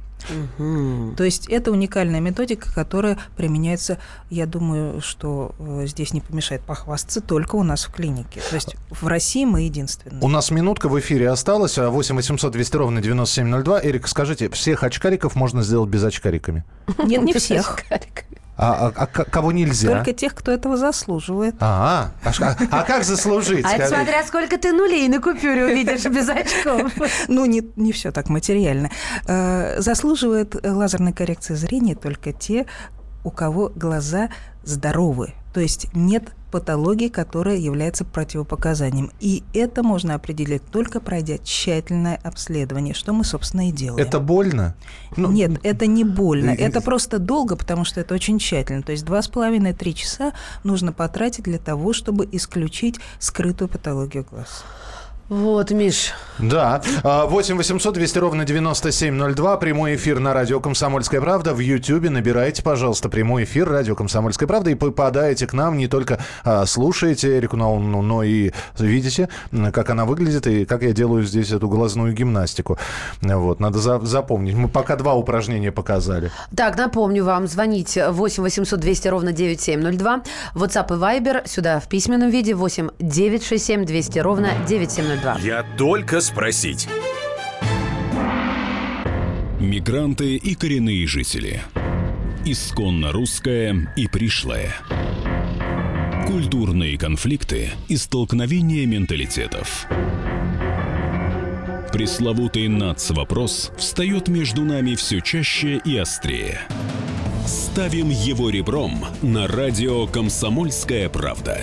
Мгм. 0.59 1.15
То 1.17 1.25
есть 1.25 1.49
это 1.49 1.71
уникальная 1.71 2.21
методика, 2.21 2.73
которая 2.73 3.19
применяется, 3.37 3.99
я 4.31 4.47
думаю, 4.47 5.01
что 5.01 5.55
э, 5.59 5.87
здесь 5.87 6.13
не 6.13 6.21
помешает 6.21 6.63
похвастаться 6.63 7.21
только 7.21 7.57
у 7.57 7.63
нас 7.63 7.85
в 7.85 7.93
клинике. 7.93 8.41
То 8.49 8.57
есть 8.57 8.77
в 8.91 9.07
России 9.07 9.45
мы 9.45 9.63
единственные. 9.63 10.23
У 10.23 10.29
нас 10.29 10.51
минутка 10.51 10.89
в 10.89 10.99
эфире 11.01 11.31
осталась. 11.31 11.79
а 11.79 11.91
8 11.91 12.17
800 12.17 12.53
200 12.53 12.77
ровно 12.77 13.01
9702. 13.01 13.85
Эрик, 13.85 14.09
скажите, 14.09 14.49
всех 14.51 14.83
очкариков 14.83 15.35
можно 15.35 15.63
сделать 15.63 15.91
без 15.91 16.05
очкариками? 16.05 16.65
Нет, 17.05 17.23
не 17.23 17.33
всех. 17.33 17.81
А, 18.57 18.93
а- 18.95 19.03
а 19.03 19.07
кого 19.07 19.51
нельзя? 19.51 19.89
Только 19.91 20.13
тех, 20.13 20.35
кто 20.35 20.53
этого 20.53 20.77
заслуживает. 20.77 21.55
А, 21.61 22.13
а, 22.23 22.31
а- 22.41 22.57
а 22.71 22.83
как 22.85 23.05
заслужить? 23.05 23.65
А 23.65 23.73
это 23.77 23.89
смотря 23.89 24.23
сколько 24.25 24.59
ты 24.59 24.73
нулей 24.73 25.09
на 25.09 25.21
купюре 25.21 25.65
увидишь 25.65 26.05
без 26.05 26.29
очков. 26.29 26.93
Ну, 27.29 27.47
не, 27.47 27.63
не 27.77 27.93
все 27.93 28.13
так 28.13 28.29
материально. 28.29 28.91
Э, 29.27 29.81
Заслуживает 29.81 30.55
лазерной 30.65 31.13
коррекции 31.13 31.55
зрения 31.55 31.95
только 31.95 32.33
те, 32.33 32.67
у 33.25 33.31
кого 33.31 33.71
глаза 33.75 34.29
здоровы. 34.65 35.33
То 35.55 35.61
есть 35.61 35.87
нет 35.95 36.33
патологии, 36.53 37.09
которая 37.09 37.57
является 37.57 38.05
противопоказанием. 38.05 39.11
И 39.19 39.43
это 39.55 39.83
можно 39.83 40.15
определить 40.15 40.63
только 40.71 41.01
пройдя 41.01 41.39
тщательное 41.39 42.21
обследование, 42.23 42.95
что 42.95 43.13
мы, 43.13 43.25
собственно, 43.25 43.69
и 43.69 43.73
делаем. 43.73 44.07
Это 44.07 44.21
больно? 44.21 44.77
Ну, 45.17 45.33
Нет, 45.33 45.59
это 45.65 45.87
не 45.89 46.05
больно. 46.05 46.51
и- 46.51 46.57
Это 46.63 46.81
просто 46.81 47.19
долго, 47.19 47.57
потому 47.57 47.85
что 47.85 48.01
это 48.01 48.15
очень 48.15 48.39
тщательно. 48.39 48.83
То 48.83 48.93
есть 48.93 49.05
два 49.05 49.21
с 49.23 49.29
половиной 49.29 49.73
три 49.73 49.95
часа 49.95 50.33
нужно 50.63 50.93
потратить 50.93 51.45
для 51.45 51.59
того, 51.59 51.93
чтобы 51.93 52.29
исключить 52.31 53.01
скрытую 53.19 53.69
патологию 53.69 54.25
глаз. 54.31 54.63
Вот, 55.29 55.71
Миш. 55.71 56.13
Да. 56.39 56.83
А, 57.05 57.25
8 57.27 57.57
800 57.57 57.95
200 57.95 58.19
ровно 58.19 58.45
9702. 58.45 59.57
Прямой 59.57 59.95
эфир 59.97 60.19
на 60.19 60.35
радио 60.35 60.61
«Комсомольская 60.61 61.21
правда». 61.23 61.55
В 61.55 61.59
Ютьюбе 61.61 62.11
набирайте, 62.11 62.63
пожалуйста, 62.63 63.09
прямой 63.09 63.45
эфир 63.45 63.67
радио 63.69 63.95
«Комсомольская 63.95 64.47
правда» 64.47 64.71
и 64.71 64.75
попадаете 64.75 65.47
к 65.47 65.55
нам. 65.55 65.79
Не 65.79 65.87
только 65.89 66.19
а, 66.45 66.67
слушаете 66.67 67.39
Эрику 67.39 67.57
Науну, 67.57 68.03
но 68.03 68.23
и 68.23 68.51
видите, 68.79 69.31
как 69.73 69.89
она 69.89 70.05
выглядит 70.05 70.47
и 70.47 70.67
как 70.67 70.83
я 70.83 70.93
делаю 70.93 71.23
здесь 71.23 71.51
эту 71.51 71.67
глазную 71.69 72.13
гимнастику. 72.13 72.77
Вот, 73.23 73.59
надо 73.61 73.79
за- 73.79 74.01
запомнить. 74.01 74.55
Мы 74.55 74.69
пока 74.69 74.97
два 74.97 75.15
упражнения 75.15 75.73
показали. 75.73 76.31
Так, 76.55 76.77
напомню 76.77 77.25
вам, 77.25 77.47
звоните 77.47 78.11
8 78.11 78.43
800 78.43 78.79
200 78.81 79.09
ровно 79.09 79.33
9702. 79.33 80.23
WhatsApp 80.55 80.87
и 80.89 80.99
Viber 80.99 81.49
сюда 81.49 81.81
в 81.81 81.89
письменном 81.89 82.29
виде 82.29 82.55
8 82.55 82.91
967 82.99 83.87
200 83.87 84.19
ровно 84.19 84.49
9702. 84.69 85.12
Я 85.43 85.65
только 85.77 86.21
спросить. 86.21 86.89
Мигранты 89.61 90.37
и 90.37 90.55
коренные 90.55 91.07
жители. 91.07 91.63
Исконно 92.45 93.13
русская 93.13 93.93
и 93.97 94.09
пришлая. 94.09 94.75
Культурные 96.27 96.99
конфликты 96.99 97.71
и 97.89 97.97
столкновения 97.97 98.87
менталитетов. 98.87 99.87
Пресловутый 101.93 102.69
НАЦ-вопрос 102.69 103.71
встает 103.77 104.29
между 104.29 104.65
нами 104.65 104.95
все 104.95 105.21
чаще 105.21 105.81
и 105.85 105.97
острее. 105.99 106.63
Ставим 107.47 108.09
его 108.09 108.49
ребром 108.51 109.05
на 109.21 109.47
радио 109.47 110.07
«Комсомольская 110.07 111.09
правда». 111.09 111.61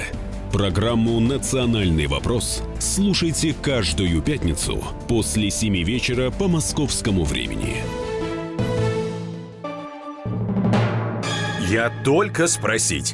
Программу 0.52 1.20
«Национальный 1.20 2.08
вопрос» 2.08 2.64
слушайте 2.80 3.54
каждую 3.54 4.20
пятницу 4.24 4.84
после 5.08 5.52
7 5.52 5.84
вечера 5.84 6.32
по 6.32 6.48
московскому 6.48 7.24
времени. 7.24 7.84
Я 11.70 11.92
только 12.04 12.48
спросить. 12.48 13.14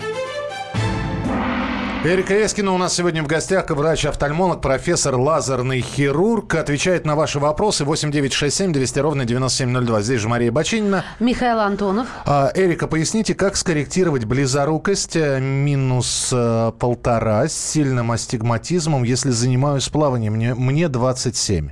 Эрика 2.06 2.46
Эскина 2.46 2.72
у 2.72 2.78
нас 2.78 2.94
сегодня 2.94 3.24
в 3.24 3.28
гостях, 3.28 3.72
врач-офтальмолог, 3.72 4.62
профессор, 4.62 5.16
лазерный 5.16 5.82
хирург. 5.82 6.54
Отвечает 6.54 7.04
на 7.04 7.16
ваши 7.16 7.40
вопросы 7.40 7.84
8967 7.84 8.72
200 8.72 9.00
ровно 9.00 9.26
9702. 9.26 10.02
Здесь 10.04 10.22
же 10.22 10.30
Мария 10.30 10.52
Бачинина. 10.52 11.04
Михаил 11.20 11.60
Антонов. 11.60 12.08
А, 12.28 12.52
Эрика, 12.54 12.86
поясните, 12.86 13.34
как 13.34 13.56
скорректировать 13.56 14.26
близорукость 14.26 15.16
э, 15.16 15.40
минус 15.40 16.30
э, 16.32 16.74
полтора 16.78 17.48
с 17.48 17.58
сильным 17.58 18.12
астигматизмом, 18.12 19.02
если 19.02 19.32
занимаюсь 19.32 19.90
плаванием? 19.90 20.34
Мне, 20.34 20.54
мне 20.54 20.88
27. 20.90 21.72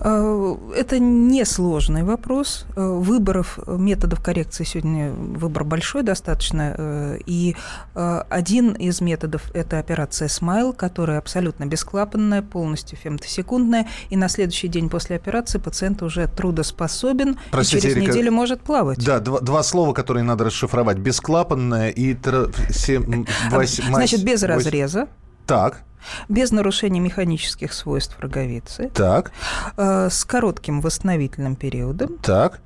Э, 0.00 0.56
Это 0.76 0.98
несложный 0.98 2.02
вопрос. 2.02 2.66
Э, 2.76 2.86
Выборов, 2.86 3.58
э, 3.66 3.76
методов 3.78 4.20
коррекции 4.22 4.64
сегодня 4.64 5.10
выбор 5.12 5.64
большой 5.64 6.02
достаточно. 6.02 7.16
И 7.26 7.56
один 7.94 8.72
из 8.72 9.00
методов– 9.00 9.42
это 9.54 9.78
операция 9.78 10.28
«Смайл», 10.28 10.72
которая 10.72 11.18
абсолютно 11.18 11.66
бесклапанная, 11.66 12.42
полностью 12.42 12.98
фемтосекундная. 12.98 13.86
И 14.10 14.16
на 14.16 14.28
следующий 14.28 14.68
день 14.68 14.88
после 14.88 15.16
операции 15.16 15.58
пациент 15.58 16.02
уже 16.02 16.26
трудоспособен 16.28 17.38
Простите, 17.50 17.78
и 17.78 17.80
через 17.82 17.96
Эрика, 17.96 18.12
неделю 18.12 18.32
может 18.32 18.60
плавать. 18.60 19.04
Да, 19.04 19.20
два, 19.20 19.40
два 19.40 19.62
слова, 19.62 19.92
которые 19.92 20.22
надо 20.24 20.44
расшифровать. 20.44 20.98
Бесклапанная 20.98 21.90
и... 21.90 22.14
тр- 22.14 22.52
сем- 22.72 23.26
вось- 23.50 23.80
Значит, 23.86 24.24
без 24.24 24.42
разреза, 24.42 25.08
Так, 25.46 25.82
без 26.28 26.50
нарушения 26.50 27.00
механических 27.00 27.72
свойств 27.72 28.16
роговицы, 28.20 28.90
так, 28.94 29.32
э, 29.76 30.08
с 30.10 30.24
коротким 30.24 30.80
восстановительным 30.80 31.56
периодом, 31.56 32.18
так. 32.18 32.60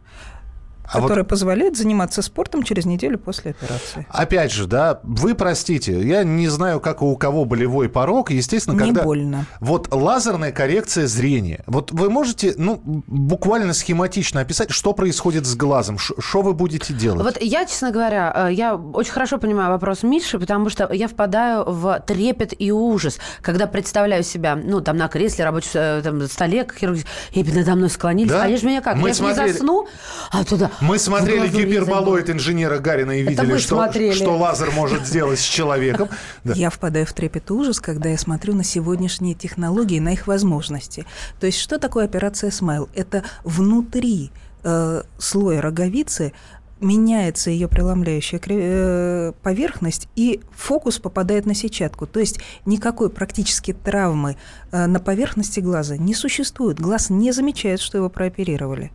А 0.92 1.00
вот 1.00 1.08
который 1.08 1.24
позволяет 1.24 1.76
заниматься 1.76 2.22
спортом 2.22 2.62
через 2.62 2.84
неделю 2.84 3.18
после 3.18 3.52
операции. 3.52 4.06
Опять 4.10 4.52
же, 4.52 4.66
да, 4.66 5.00
вы 5.02 5.34
простите, 5.34 6.00
я 6.02 6.24
не 6.24 6.48
знаю, 6.48 6.80
как 6.80 7.02
у 7.02 7.16
кого 7.16 7.44
болевой 7.44 7.88
порог, 7.88 8.30
естественно, 8.30 8.74
Не 8.74 8.86
когда... 8.86 9.02
больно. 9.02 9.46
Вот 9.60 9.92
лазерная 9.92 10.52
коррекция 10.52 11.06
зрения. 11.06 11.62
Вот 11.66 11.92
вы 11.92 12.10
можете, 12.10 12.54
ну, 12.56 12.80
буквально 12.84 13.72
схематично 13.72 14.40
описать, 14.40 14.70
что 14.70 14.92
происходит 14.92 15.46
с 15.46 15.54
глазом, 15.54 15.98
что 15.98 16.42
вы 16.42 16.54
будете 16.54 16.92
делать? 16.92 17.22
Вот 17.22 17.40
я, 17.40 17.64
честно 17.66 17.90
говоря, 17.92 18.48
э, 18.48 18.52
я 18.52 18.74
очень 18.74 19.12
хорошо 19.12 19.38
понимаю 19.38 19.70
вопрос 19.70 20.02
Миши, 20.02 20.38
потому 20.38 20.70
что 20.70 20.92
я 20.92 21.06
впадаю 21.08 21.64
в 21.66 22.00
трепет 22.06 22.52
и 22.58 22.72
ужас, 22.72 23.18
когда 23.42 23.66
представляю 23.66 24.24
себя, 24.24 24.56
ну, 24.56 24.80
там, 24.80 24.96
на 24.96 25.08
кресле, 25.08 25.44
рабочем 25.44 25.70
э, 25.74 26.00
там, 26.02 26.26
столе, 26.26 26.66
хирург, 26.78 26.98
и 27.32 27.44
надо 27.44 27.74
мной 27.76 27.90
склонились. 27.90 28.30
Да? 28.30 28.44
А 28.44 28.48
я 28.48 28.56
же 28.56 28.66
меня 28.66 28.80
как? 28.80 28.96
Мы 28.96 29.08
я 29.08 29.14
же 29.14 29.22
не 29.22 29.32
смотрели- 29.32 29.52
засну, 29.52 29.86
а 30.30 30.44
туда... 30.44 30.70
Мы 30.80 30.98
смотрели 30.98 31.48
гиперболоид 31.48 32.30
инженера 32.30 32.78
Гарина 32.78 33.12
и 33.12 33.22
видели, 33.22 33.58
что, 33.58 33.90
что 34.12 34.36
лазер 34.36 34.70
может 34.72 35.06
сделать 35.06 35.38
с 35.38 35.44
человеком. 35.44 36.08
Да. 36.42 36.54
Я 36.54 36.70
впадаю 36.70 37.04
в 37.06 37.12
трепет 37.12 37.50
ужас, 37.50 37.80
когда 37.80 38.08
я 38.08 38.16
смотрю 38.16 38.54
на 38.54 38.64
сегодняшние 38.64 39.34
технологии, 39.34 39.98
на 39.98 40.12
их 40.14 40.26
возможности. 40.26 41.04
То 41.38 41.46
есть, 41.46 41.58
что 41.58 41.78
такое 41.78 42.04
операция 42.06 42.50
Смайл? 42.50 42.88
Это 42.94 43.24
внутри 43.44 44.30
э, 44.62 45.02
слоя 45.18 45.60
роговицы 45.60 46.32
меняется 46.80 47.50
ее 47.50 47.68
преломляющая 47.68 48.40
э, 48.46 49.32
поверхность, 49.42 50.08
и 50.16 50.40
фокус 50.52 50.98
попадает 50.98 51.46
на 51.46 51.54
сетчатку. 51.54 52.06
То 52.06 52.20
есть 52.20 52.40
никакой 52.64 53.10
практически 53.10 53.72
травмы 53.72 54.36
э, 54.72 54.86
на 54.86 54.98
поверхности 54.98 55.60
глаза 55.60 55.96
не 55.96 56.14
существует. 56.14 56.80
Глаз 56.80 57.10
не 57.10 57.32
замечает, 57.32 57.80
что 57.80 57.98
его 57.98 58.08
прооперировали. 58.08 58.90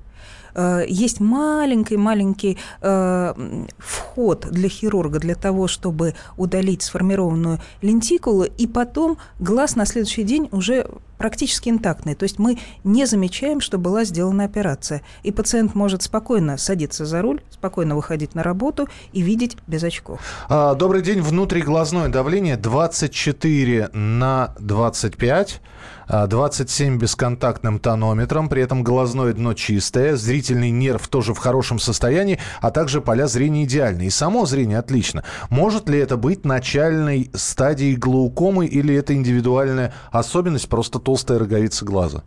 Э, 0.55 0.85
Есть 0.87 1.19
маленький-маленький 1.19 2.57
э, 2.81 3.65
вход 3.77 4.47
для 4.49 4.69
хирурга 4.69 5.19
для 5.19 5.35
того, 5.35 5.67
чтобы 5.67 6.15
удалить 6.37 6.81
сформированную 6.81 7.59
лентикулу, 7.81 8.43
и 8.43 8.67
потом 8.67 9.17
глаз 9.39 9.75
на 9.75 9.85
следующий 9.85 10.23
день 10.23 10.47
уже 10.51 10.87
практически 11.17 11.69
интактный. 11.69 12.15
То 12.15 12.23
есть 12.23 12.39
мы 12.39 12.57
не 12.83 13.05
замечаем, 13.05 13.61
что 13.61 13.77
была 13.77 14.03
сделана 14.03 14.43
операция. 14.43 15.01
И 15.23 15.31
пациент 15.31 15.75
может 15.75 16.03
спокойно 16.03 16.57
садиться 16.57 17.05
за 17.05 17.21
руль, 17.21 17.41
спокойно 17.49 17.95
выходить 17.95 18.35
на 18.35 18.43
работу 18.43 18.87
и 19.13 19.21
видеть 19.21 19.57
без 19.67 19.83
очков. 19.83 20.19
А, 20.49 20.75
Добрый 20.75 21.01
день. 21.01 21.21
Внутриглазное 21.21 22.09
давление 22.09 22.57
24 22.57 23.89
на 23.93 24.53
25. 24.59 25.61
А, 26.07 26.27
27 26.27 26.97
бесконтактным 26.97 27.79
тонометром, 27.79 28.49
при 28.49 28.61
этом 28.61 28.83
глазное 28.83 29.33
дно 29.33 29.53
чистое, 29.53 30.15
зрительный 30.15 30.71
нерв 30.71 31.07
тоже 31.07 31.33
в 31.33 31.37
хорошем 31.37 31.79
состоянии, 31.79 32.39
а 32.61 32.71
также 32.71 33.01
поля 33.01 33.27
зрения 33.27 33.63
идеальны. 33.63 34.03
И 34.03 34.09
само 34.09 34.45
зрение 34.45 34.79
отлично. 34.79 35.23
Может 35.49 35.89
ли 35.89 35.99
это 35.99 36.17
быть 36.17 36.45
начальной 36.45 37.29
стадией 37.33 37.95
глаукомы 37.95 38.65
или 38.65 38.95
это 38.95 39.13
индивидуальная 39.13 39.93
особенность, 40.11 40.69
просто 40.69 40.99
толстая 40.99 41.39
роговица 41.39 41.85
глаза? 41.85 42.23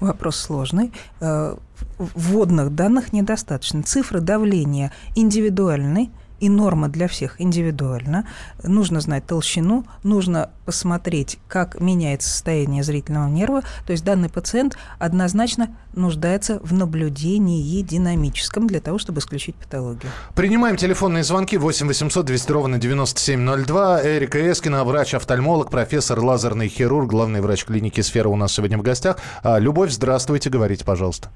Вопрос 0.00 0.36
сложный. 0.36 0.92
Э, 1.20 1.56
Вводных 1.98 2.74
данных 2.74 3.12
недостаточно. 3.12 3.82
Цифры 3.82 4.20
давления 4.20 4.92
индивидуальны, 5.14 6.10
и 6.40 6.48
норма 6.48 6.88
для 6.88 7.08
всех 7.08 7.40
индивидуальна. 7.40 8.26
Нужно 8.62 9.00
знать 9.00 9.26
толщину, 9.26 9.84
нужно 10.02 10.50
посмотреть, 10.64 11.38
как 11.48 11.80
меняется 11.80 12.28
состояние 12.28 12.82
зрительного 12.82 13.28
нерва. 13.28 13.62
То 13.86 13.92
есть 13.92 14.04
данный 14.04 14.28
пациент 14.28 14.76
однозначно 14.98 15.76
нуждается 15.94 16.58
в 16.62 16.72
наблюдении 16.72 17.82
динамическом 17.82 18.66
для 18.66 18.80
того, 18.80 18.98
чтобы 18.98 19.20
исключить 19.20 19.54
патологию. 19.56 20.10
Принимаем 20.34 20.76
телефонные 20.76 21.24
звонки 21.24 21.56
8 21.56 21.86
800 21.86 22.26
200 22.26 22.52
ровно 22.52 22.78
9702. 22.78 24.02
Эрика 24.04 24.50
Эскина, 24.50 24.84
врач-офтальмолог, 24.84 25.70
профессор, 25.70 26.20
лазерный 26.20 26.68
хирург, 26.68 27.10
главный 27.10 27.40
врач 27.40 27.64
клиники 27.64 28.00
«Сфера» 28.00 28.28
у 28.28 28.36
нас 28.36 28.52
сегодня 28.52 28.78
в 28.78 28.82
гостях. 28.82 29.18
А, 29.42 29.58
Любовь, 29.58 29.90
здравствуйте, 29.90 30.50
говорите, 30.50 30.84
пожалуйста. 30.84 31.30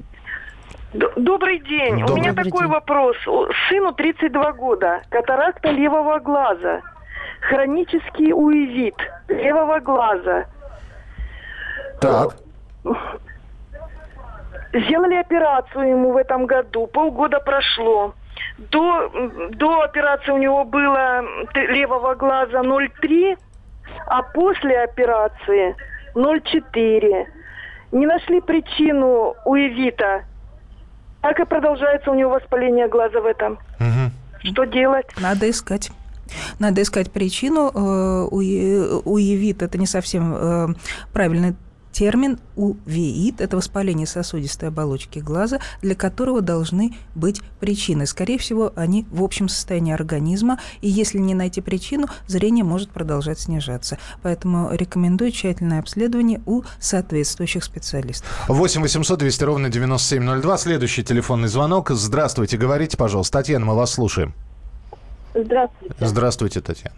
Добрый 0.92 1.58
день. 1.60 2.00
Добрый 2.00 2.12
У 2.12 2.16
меня 2.16 2.30
Добрый 2.30 2.50
такой 2.50 2.62
день. 2.62 2.72
вопрос. 2.72 3.16
Сыну 3.68 3.92
32 3.92 4.52
года. 4.52 5.02
Катаракта 5.10 5.70
левого 5.70 6.18
глаза. 6.18 6.80
Хронический 7.40 8.32
уизит 8.32 8.96
левого 9.28 9.80
глаза. 9.80 10.46
Так. 12.00 12.36
Сделали 14.72 15.16
операцию 15.16 15.90
ему 15.90 16.12
в 16.12 16.16
этом 16.16 16.46
году. 16.46 16.86
Полгода 16.86 17.40
прошло. 17.40 18.14
До, 18.56 19.10
до 19.50 19.82
операции 19.82 20.32
у 20.32 20.38
него 20.38 20.64
было 20.64 21.22
левого 21.54 22.14
глаза 22.14 22.60
0,3, 22.62 23.36
а 24.06 24.22
после 24.22 24.80
операции 24.82 25.76
0,4. 26.14 27.26
Не 27.92 28.06
нашли 28.06 28.40
причину 28.40 29.34
уизита. 29.44 30.24
Так 31.20 31.40
и 31.40 31.44
продолжается 31.44 32.10
у 32.10 32.14
него 32.14 32.30
воспаление 32.30 32.88
глаза 32.88 33.20
в 33.20 33.26
этом. 33.26 33.58
Мгм. 33.78 34.12
Что 34.42 34.64
делать? 34.64 35.06
Надо 35.20 35.50
искать. 35.50 35.90
Надо 36.58 36.82
искать 36.82 37.10
причину. 37.10 37.70
Э, 37.74 38.24
уявит– 38.30 39.62
это 39.62 39.78
не 39.78 39.86
совсем 39.86 40.34
э, 40.34 40.68
правильный 41.12 41.54
термин 41.98 42.38
увеит– 42.54 43.40
это 43.40 43.56
воспаление 43.56 44.06
сосудистой 44.06 44.68
оболочки 44.68 45.18
глаза, 45.18 45.58
для 45.82 45.96
которого 45.96 46.40
должны 46.40 46.94
быть 47.16 47.40
причины. 47.58 48.06
Скорее 48.06 48.38
всего, 48.38 48.72
они 48.76 49.04
в 49.10 49.24
общем 49.24 49.48
состоянии 49.48 49.92
организма, 49.92 50.60
и 50.80 50.88
если 50.88 51.18
не 51.18 51.34
найти 51.34 51.60
причину, 51.60 52.06
зрение 52.28 52.62
может 52.62 52.90
продолжать 52.90 53.40
снижаться. 53.40 53.98
Поэтому 54.22 54.70
рекомендую 54.72 55.32
тщательное 55.32 55.80
обследование 55.80 56.40
у 56.46 56.62
соответствующих 56.78 57.64
специалистов. 57.64 58.28
8 58.46 58.80
800 58.80 59.18
200 59.18 59.44
ровно 59.44 59.68
9702. 59.68 60.58
Следующий 60.58 61.02
телефонный 61.02 61.48
звонок. 61.48 61.90
Здравствуйте, 61.90 62.56
говорите, 62.56 62.96
пожалуйста. 62.96 63.38
Татьяна, 63.38 63.66
мы 63.66 63.74
вас 63.74 63.92
слушаем. 63.92 64.34
Здравствуйте. 65.34 65.94
Здравствуйте, 65.98 66.60
Татьяна. 66.60 66.96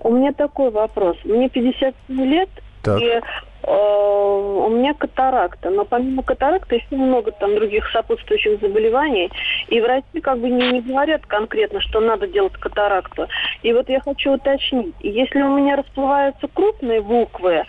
У 0.00 0.10
меня 0.16 0.32
такой 0.32 0.70
вопрос. 0.70 1.18
Мне 1.24 1.50
57 1.50 2.16
лет, 2.24 2.48
так. 2.82 3.00
и 3.00 3.20
у 3.64 4.68
меня 4.70 4.94
катаракта, 4.94 5.70
но 5.70 5.84
помимо 5.84 6.22
катаракты 6.22 6.76
есть 6.76 6.90
много 6.90 7.30
там 7.32 7.54
других 7.54 7.88
сопутствующих 7.90 8.60
заболеваний, 8.60 9.30
и 9.68 9.80
врачи 9.80 10.20
как 10.20 10.38
бы 10.38 10.50
не, 10.50 10.72
не 10.72 10.80
говорят 10.80 11.26
конкретно, 11.26 11.80
что 11.80 12.00
надо 12.00 12.26
делать 12.26 12.54
катаракту. 12.54 13.28
И 13.62 13.72
вот 13.72 13.88
я 13.88 14.00
хочу 14.00 14.32
уточнить, 14.32 14.94
если 15.00 15.40
у 15.42 15.56
меня 15.56 15.76
расплываются 15.76 16.48
крупные 16.48 17.00
буквы, 17.00 17.64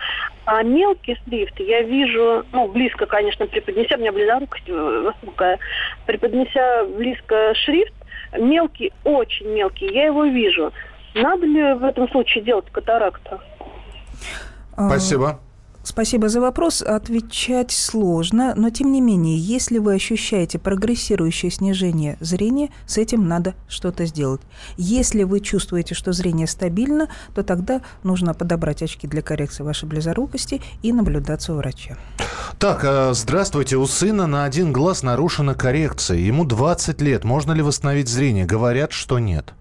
а 0.45 0.63
мелкий 0.63 1.17
шрифт 1.25 1.59
я 1.59 1.83
вижу, 1.83 2.43
ну, 2.51 2.67
близко, 2.67 3.05
конечно, 3.05 3.45
преподнеся, 3.47 3.95
у 3.95 3.99
меня 3.99 4.11
близорукость 4.11 4.67
высокая, 4.67 5.59
преподнеся 6.05 6.85
близко 6.97 7.53
шрифт, 7.55 7.93
мелкий, 8.37 8.91
очень 9.03 9.47
мелкий, 9.49 9.93
я 9.93 10.05
его 10.05 10.25
вижу. 10.25 10.71
Надо 11.13 11.45
ли 11.45 11.73
в 11.73 11.83
этом 11.83 12.09
случае 12.09 12.43
делать 12.43 12.65
катаракту? 12.71 13.39
Спасибо. 14.73 15.39
Спасибо 15.83 16.29
за 16.29 16.39
вопрос. 16.39 16.81
Отвечать 16.81 17.71
сложно, 17.71 18.53
но 18.55 18.69
тем 18.69 18.93
не 18.93 19.01
менее, 19.01 19.37
если 19.37 19.79
вы 19.79 19.95
ощущаете 19.95 20.57
прогрессирующее 20.57 21.51
снижение 21.51 22.17
зрения, 22.21 22.69
с 22.85 22.97
этим 22.97 23.27
надо 23.27 23.53
что-то 23.67 24.05
сделать. 24.05 24.39
Если 24.77 25.23
вы 25.23 25.41
чувствуете, 25.41 25.93
что 25.93 26.13
зрение 26.13 26.47
стабильно, 26.47 27.09
то 27.35 27.43
тогда 27.43 27.81
нужно 28.03 28.33
подобрать 28.33 28.81
очки 28.81 29.07
для 29.07 29.21
коррекции 29.21 29.63
вашей 29.63 29.89
близорукости 29.89 30.61
и 30.83 30.93
наблюдаться 30.93 31.53
у 31.53 31.57
врача. 31.57 31.97
Так, 32.59 32.85
э, 32.85 33.13
здравствуйте. 33.13 33.75
У 33.75 33.85
сына 33.85 34.25
на 34.25 34.45
один 34.45 34.71
глаз 34.71 35.03
нарушена 35.03 35.53
коррекция. 35.53 36.17
Ему 36.17 36.45
20 36.45 37.01
лет. 37.01 37.25
Можно 37.25 37.51
ли 37.51 37.61
восстановить 37.61 38.07
зрение? 38.07 38.45
Говорят, 38.45 38.93
что 38.93 39.19
нет. 39.19 39.53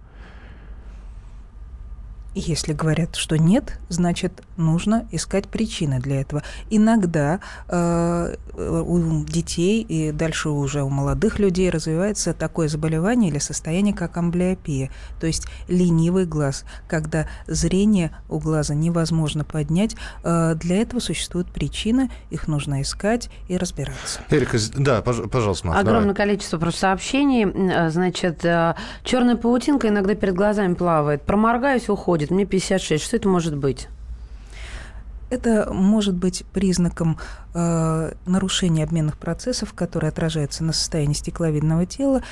Если 2.34 2.72
говорят, 2.72 3.16
что 3.16 3.36
нет, 3.36 3.78
значит, 3.88 4.42
нужно 4.56 5.06
искать 5.10 5.48
причины 5.48 6.00
для 6.00 6.20
этого. 6.20 6.42
Иногда 6.70 7.40
э, 7.68 8.36
у 8.56 9.24
детей 9.24 9.82
и 9.82 10.12
дальше 10.12 10.48
уже 10.48 10.82
у 10.82 10.88
молодых 10.88 11.38
людей 11.38 11.68
развивается 11.68 12.32
такое 12.32 12.68
заболевание 12.68 13.30
или 13.30 13.38
состояние, 13.38 13.94
как 13.94 14.16
амблиопия, 14.16 14.90
то 15.20 15.26
есть 15.26 15.46
ленивый 15.68 16.24
глаз, 16.24 16.64
когда 16.88 17.26
зрение 17.46 18.12
у 18.28 18.38
глаза 18.38 18.74
невозможно 18.74 19.44
поднять. 19.44 19.96
Э, 20.24 20.54
для 20.54 20.80
этого 20.80 21.00
существуют 21.00 21.48
причины, 21.52 22.10
их 22.30 22.48
нужно 22.48 22.82
искать 22.82 23.28
и 23.48 23.56
разбираться. 23.56 24.20
Эрика, 24.30 24.56
да, 24.76 25.02
пожалуйста, 25.02 25.66
Маша, 25.66 25.80
Огромное 25.80 26.14
давай. 26.14 26.28
количество 26.28 26.58
просто 26.58 26.80
сообщений. 26.80 27.44
Э, 27.44 27.90
значит, 27.90 28.44
э, 28.44 28.74
черная 29.04 29.36
паутинка 29.36 29.88
иногда 29.88 30.14
перед 30.14 30.34
глазами 30.34 30.74
плавает. 30.74 31.22
Проморгаюсь, 31.22 31.88
уходит 31.88 32.21
уходит, 32.22 32.30
мне 32.30 32.46
56. 32.46 33.04
Что 33.04 33.16
это 33.16 33.28
может 33.28 33.56
быть? 33.56 33.88
Это 35.30 35.72
может 35.72 36.14
быть 36.14 36.44
признаком 36.52 37.18
э, 37.54 38.12
нарушения 38.26 38.84
обменных 38.84 39.16
процессов, 39.16 39.72
которые 39.72 40.10
отражаются 40.10 40.62
на 40.62 40.72
состоянии 40.72 41.14
стекловидного 41.14 41.86
тела 41.86 42.22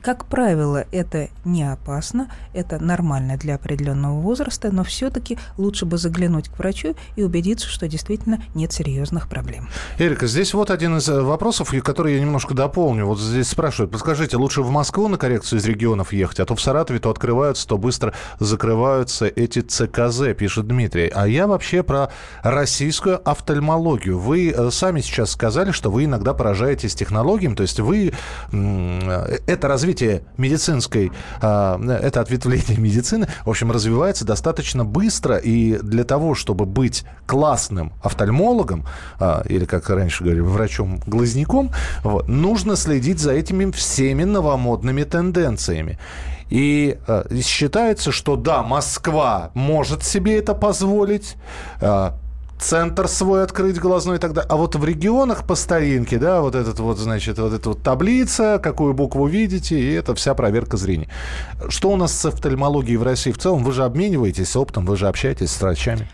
как 0.00 0.26
правило, 0.26 0.84
это 0.92 1.28
не 1.44 1.70
опасно, 1.70 2.30
это 2.52 2.78
нормально 2.82 3.36
для 3.36 3.56
определенного 3.56 4.20
возраста, 4.20 4.70
но 4.72 4.84
все-таки 4.84 5.38
лучше 5.56 5.86
бы 5.86 5.98
заглянуть 5.98 6.48
к 6.48 6.58
врачу 6.58 6.94
и 7.16 7.22
убедиться, 7.22 7.68
что 7.68 7.88
действительно 7.88 8.42
нет 8.54 8.72
серьезных 8.72 9.28
проблем. 9.28 9.68
Эрика, 9.98 10.26
здесь 10.26 10.54
вот 10.54 10.70
один 10.70 10.96
из 10.98 11.08
э, 11.08 11.20
вопросов, 11.22 11.72
который 11.82 12.14
я 12.14 12.20
немножко 12.20 12.54
дополню. 12.54 13.06
Вот 13.06 13.20
здесь 13.20 13.48
спрашивают, 13.48 13.90
подскажите, 13.90 14.36
лучше 14.36 14.62
в 14.62 14.70
Москву 14.70 15.08
на 15.08 15.18
коррекцию 15.18 15.58
из 15.58 15.66
регионов 15.66 16.12
ехать, 16.12 16.40
а 16.40 16.44
то 16.44 16.54
в 16.54 16.60
Саратове 16.60 17.00
то 17.00 17.10
открываются, 17.10 17.66
то 17.66 17.78
быстро 17.78 18.14
закрываются 18.38 19.26
эти 19.26 19.60
ЦКЗ, 19.60 20.34
пишет 20.36 20.66
Дмитрий. 20.68 21.10
А 21.14 21.26
я 21.26 21.46
вообще 21.46 21.82
про 21.82 22.10
российскую 22.42 23.20
офтальмологию. 23.28 24.18
Вы 24.18 24.50
э, 24.50 24.70
сами 24.70 25.00
сейчас 25.00 25.32
сказали, 25.32 25.72
что 25.72 25.90
вы 25.90 26.04
иногда 26.04 26.34
поражаетесь 26.34 26.94
технологиями, 26.94 27.54
то 27.54 27.62
есть 27.62 27.80
вы 27.80 28.12
э, 28.52 29.38
это 29.46 29.68
развитие 29.68 29.97
развитие 29.98 30.22
медицинской, 30.36 31.12
а, 31.40 31.80
это 32.00 32.20
ответвление 32.20 32.78
медицины, 32.78 33.28
в 33.44 33.50
общем, 33.50 33.70
развивается 33.70 34.24
достаточно 34.24 34.84
быстро. 34.84 35.36
И 35.36 35.78
для 35.78 36.04
того, 36.04 36.34
чтобы 36.34 36.66
быть 36.66 37.04
классным 37.26 37.92
офтальмологом, 38.02 38.84
а, 39.18 39.42
или, 39.48 39.64
как 39.64 39.88
раньше 39.90 40.24
говорили, 40.24 40.42
врачом-глазняком, 40.42 41.70
вот, 42.04 42.28
нужно 42.28 42.76
следить 42.76 43.18
за 43.18 43.32
этими 43.32 43.70
всеми 43.70 44.24
новомодными 44.24 45.04
тенденциями. 45.04 45.98
И 46.50 46.96
э, 47.06 47.40
считается, 47.42 48.10
что 48.10 48.36
да, 48.36 48.62
Москва 48.62 49.50
может 49.52 50.02
себе 50.02 50.38
это 50.38 50.54
позволить, 50.54 51.36
центр 52.58 53.08
свой 53.08 53.42
открыть 53.42 53.78
глазной 53.78 54.18
далее. 54.34 54.48
А 54.48 54.56
вот 54.56 54.76
в 54.76 54.84
регионах 54.84 55.46
по 55.46 55.54
старинке, 55.54 56.18
да, 56.18 56.40
вот 56.40 56.54
этот 56.54 56.78
вот, 56.80 56.98
значит, 56.98 57.38
вот 57.38 57.52
эта 57.52 57.68
вот 57.70 57.82
таблица, 57.82 58.60
какую 58.62 58.94
букву 58.94 59.26
видите, 59.26 59.78
и 59.78 59.92
это 59.92 60.14
вся 60.14 60.34
проверка 60.34 60.76
зрения. 60.76 61.08
Что 61.68 61.90
у 61.90 61.96
нас 61.96 62.12
с 62.12 62.26
офтальмологией 62.26 62.96
в 62.96 63.02
России 63.02 63.32
в 63.32 63.38
целом? 63.38 63.64
Вы 63.64 63.72
же 63.72 63.84
обмениваетесь 63.84 64.54
опытом, 64.56 64.86
вы 64.86 64.96
же 64.96 65.08
общаетесь 65.08 65.50
с 65.50 65.60
врачами. 65.60 66.08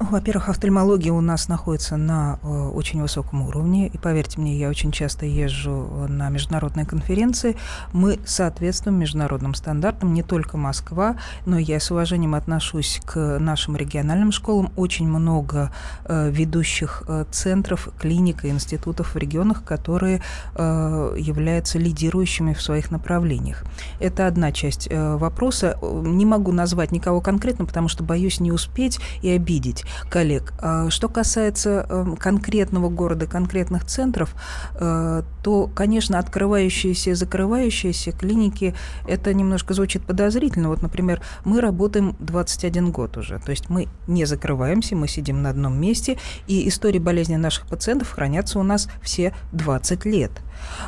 Во-первых, 0.00 0.48
офтальмология 0.48 1.12
у 1.12 1.20
нас 1.20 1.46
находится 1.48 1.98
на 1.98 2.38
э, 2.42 2.46
очень 2.46 3.02
высоком 3.02 3.42
уровне, 3.42 3.86
и 3.86 3.98
поверьте 3.98 4.40
мне, 4.40 4.58
я 4.58 4.70
очень 4.70 4.92
часто 4.92 5.26
езжу 5.26 6.06
на 6.08 6.30
международные 6.30 6.86
конференции. 6.86 7.54
Мы 7.92 8.18
соответствуем 8.24 8.98
международным 8.98 9.52
стандартам, 9.52 10.14
не 10.14 10.22
только 10.22 10.56
Москва, 10.56 11.16
но 11.44 11.58
я 11.58 11.78
с 11.78 11.90
уважением 11.90 12.34
отношусь 12.34 13.02
к 13.04 13.38
нашим 13.38 13.76
региональным 13.76 14.32
школам. 14.32 14.72
Очень 14.74 15.06
много 15.06 15.70
э, 16.06 16.30
ведущих 16.30 17.02
э, 17.06 17.26
центров, 17.30 17.90
клиник 18.00 18.46
и 18.46 18.48
институтов 18.48 19.14
в 19.14 19.18
регионах, 19.18 19.64
которые 19.64 20.22
являются 20.56 21.78
лидирующими 21.78 22.54
в 22.54 22.62
своих 22.62 22.90
направлениях. 22.90 23.64
Это 23.98 24.26
одна 24.26 24.52
часть 24.52 24.88
вопроса. 24.90 25.76
Не 25.82 26.24
могу 26.24 26.52
назвать 26.52 26.90
никого 26.92 27.20
конкретно, 27.20 27.66
потому 27.66 27.88
что 27.88 28.02
боюсь 28.02 28.40
не 28.40 28.50
успеть 28.52 28.98
и 29.22 29.28
обидеть 29.28 29.84
коллег. 30.08 30.52
А 30.60 30.90
что 30.90 31.08
касается 31.08 31.86
эм, 31.88 32.16
конкретного 32.16 32.88
города, 32.88 33.26
конкретных 33.26 33.84
центров, 33.84 34.34
э, 34.74 35.22
то, 35.42 35.70
конечно, 35.74 36.18
открывающиеся 36.18 37.10
и 37.10 37.14
закрывающиеся 37.14 38.12
клиники, 38.12 38.74
это 39.08 39.32
немножко 39.34 39.74
звучит 39.74 40.02
подозрительно. 40.04 40.68
Вот, 40.68 40.82
например, 40.82 41.22
мы 41.44 41.60
работаем 41.60 42.16
21 42.20 42.90
год 42.90 43.16
уже, 43.16 43.38
то 43.38 43.50
есть 43.50 43.70
мы 43.70 43.88
не 44.06 44.24
закрываемся, 44.24 44.96
мы 44.96 45.08
сидим 45.08 45.42
на 45.42 45.50
одном 45.50 45.80
месте, 45.80 46.18
и 46.46 46.68
истории 46.68 46.98
болезни 46.98 47.36
наших 47.36 47.66
пациентов 47.66 48.10
хранятся 48.10 48.58
у 48.58 48.62
нас 48.62 48.88
все 49.02 49.34
20 49.52 50.04
лет. 50.04 50.32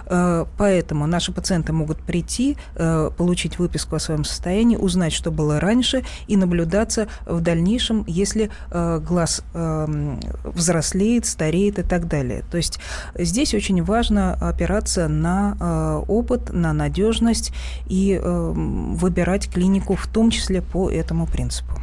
Э, 0.06 0.44
поэтому 0.56 1.06
наши 1.06 1.32
пациенты 1.32 1.72
могут 1.72 1.98
прийти, 1.98 2.56
э, 2.76 3.10
получить 3.16 3.58
выписку 3.58 3.96
о 3.96 3.98
своем 3.98 4.24
состоянии, 4.24 4.76
узнать, 4.76 5.12
что 5.12 5.30
было 5.30 5.60
раньше, 5.60 6.04
и 6.26 6.36
наблюдаться 6.36 7.08
в 7.26 7.40
дальнейшем, 7.40 8.04
если 8.06 8.50
э, 8.70 9.00
глаз 9.00 9.42
эм, 9.54 10.20
взрослеет, 10.44 11.26
стареет 11.26 11.78
и 11.78 11.82
так 11.82 12.08
далее. 12.08 12.44
То 12.50 12.56
есть 12.56 12.78
здесь 13.14 13.54
очень 13.54 13.82
важно 13.82 14.34
опираться 14.34 15.08
на 15.08 16.02
опыт, 16.08 16.52
на 16.52 16.72
надежность 16.72 17.52
и 17.86 18.20
эм, 18.22 18.94
выбирать 18.96 19.50
клинику 19.50 19.94
в 19.96 20.06
том 20.06 20.30
числе 20.30 20.62
по 20.62 20.90
этому 20.90 21.26
принципу. 21.26 21.81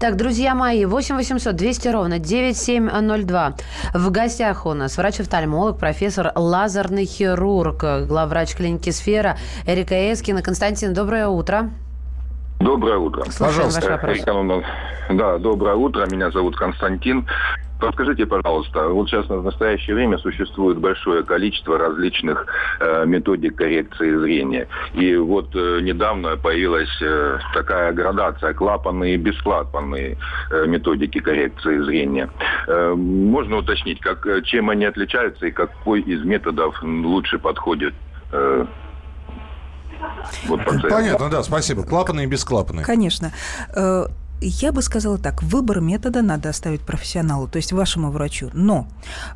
Так, 0.00 0.16
друзья 0.16 0.54
мои, 0.54 0.84
8 0.84 1.16
800 1.16 1.54
200 1.54 1.88
ровно 1.88 2.18
9702. 2.18 3.54
В 3.94 4.10
гостях 4.10 4.66
у 4.66 4.74
нас 4.74 4.96
врач-офтальмолог, 4.96 5.78
профессор, 5.78 6.32
лазерный 6.34 7.04
хирург, 7.04 7.84
главврач 8.06 8.54
клиники 8.54 8.90
«Сфера» 8.90 9.38
Эрика 9.66 9.94
Эскина. 10.12 10.42
Константин, 10.42 10.94
доброе 10.94 11.28
утро. 11.28 11.70
Доброе 12.60 12.98
утро. 12.98 13.24
Слушаем 13.30 13.68
Пожалуйста. 13.70 13.80
ваш 13.80 14.26
вопрос. 14.26 14.64
Да, 15.10 15.38
доброе 15.38 15.74
утро. 15.74 16.06
Меня 16.10 16.30
зовут 16.30 16.56
Константин. 16.56 17.26
Подскажите, 17.80 18.24
пожалуйста, 18.24 18.88
вот 18.88 19.08
сейчас 19.08 19.28
в 19.28 19.42
настоящее 19.42 19.96
время 19.96 20.16
существует 20.18 20.78
большое 20.78 21.22
количество 21.24 21.76
различных 21.76 22.46
э, 22.80 23.04
методик 23.04 23.56
коррекции 23.56 24.16
зрения. 24.16 24.68
И 24.94 25.16
вот 25.16 25.54
э, 25.54 25.80
недавно 25.82 26.36
появилась 26.36 26.88
э, 27.02 27.38
такая 27.52 27.92
градация 27.92 28.54
клапанные 28.54 29.14
и 29.14 29.18
бесклапанные 29.18 30.16
э, 30.50 30.66
методики 30.66 31.18
коррекции 31.20 31.78
зрения. 31.80 32.30
Э, 32.68 32.94
можно 32.94 33.56
уточнить, 33.56 34.00
как, 34.00 34.24
э, 34.26 34.42
чем 34.42 34.70
они 34.70 34.84
отличаются 34.84 35.46
и 35.46 35.50
какой 35.50 36.00
из 36.00 36.24
методов 36.24 36.80
лучше 36.82 37.38
подходит 37.38 37.94
э, 38.32 38.66
вот? 40.46 40.60
Понятно, 40.88 41.30
да, 41.30 41.42
спасибо. 41.42 41.82
Клапаны 41.82 42.24
и 42.24 42.26
бесклапаны. 42.26 42.82
Конечно. 42.82 43.32
Я 44.46 44.72
бы 44.72 44.82
сказала 44.82 45.18
так, 45.18 45.42
выбор 45.42 45.80
метода 45.80 46.20
надо 46.22 46.50
оставить 46.50 46.82
профессионалу, 46.82 47.48
то 47.48 47.56
есть 47.56 47.72
вашему 47.72 48.10
врачу. 48.10 48.50
Но 48.52 48.86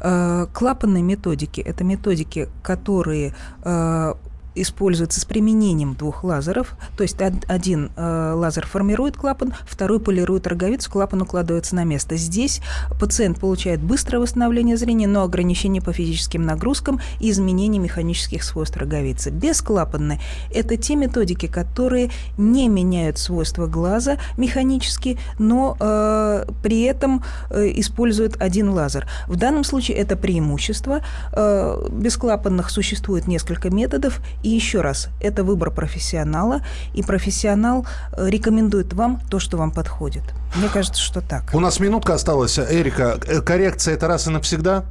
э, 0.00 0.46
клапанные 0.52 1.02
методики– 1.02 1.60
это 1.66 1.82
методики, 1.82 2.48
которые 2.62 3.34
э, 3.64 4.14
используется 4.62 5.20
с 5.20 5.24
применением 5.24 5.94
двух 5.94 6.24
лазеров. 6.24 6.74
То 6.96 7.02
есть 7.02 7.16
один 7.20 7.90
э, 7.96 8.32
лазер 8.34 8.66
формирует 8.66 9.16
клапан, 9.16 9.54
второй 9.66 10.00
полирует 10.00 10.46
роговицу, 10.46 10.90
клапан 10.90 11.22
укладывается 11.22 11.74
на 11.74 11.84
место. 11.84 12.16
Здесь 12.16 12.60
пациент 13.00 13.38
получает 13.40 13.80
быстрое 13.80 14.20
восстановление 14.20 14.76
зрения, 14.76 15.06
но 15.06 15.22
ограничение 15.22 15.82
по 15.82 15.92
физическим 15.92 16.42
нагрузкам 16.42 17.00
и 17.20 17.30
изменение 17.30 17.80
механических 17.80 18.42
свойств 18.42 18.76
роговицы. 18.76 19.30
Бесклапанные– 19.30 20.20
это 20.54 20.76
те 20.76 20.96
методики, 20.96 21.46
которые 21.46 22.10
не 22.36 22.68
меняют 22.68 23.18
свойства 23.18 23.66
глаза 23.66 24.18
механически, 24.36 25.18
но 25.38 25.76
э, 25.78 26.46
при 26.62 26.82
этом 26.82 27.22
э, 27.50 27.72
используют 27.76 28.40
один 28.40 28.70
лазер. 28.70 29.06
В 29.26 29.36
данном 29.36 29.64
случае 29.64 29.96
это 29.98 30.16
преимущество. 30.16 31.02
Э, 31.32 31.88
бесклапанных 31.90 32.70
существует 32.70 33.26
несколько 33.26 33.70
методов, 33.70 34.20
еще 34.48 34.80
раз, 34.80 35.08
это 35.20 35.44
выбор 35.44 35.70
профессионала, 35.70 36.62
и 36.94 37.02
профессионал 37.02 37.86
э, 38.12 38.28
рекомендует 38.28 38.92
вам 38.92 39.20
то, 39.30 39.38
что 39.38 39.56
вам 39.56 39.70
подходит. 39.70 40.22
Мне 40.54 40.68
кажется, 40.68 41.02
что 41.02 41.20
так. 41.20 41.50
У 41.54 41.60
нас 41.60 41.80
минутка 41.80 42.14
осталась. 42.14 42.58
Эрика, 42.58 43.18
э, 43.26 43.40
коррекция– 43.40 43.94
это 43.96 44.08
раз 44.08 44.26
и 44.26 44.30
навсегда? 44.30 44.84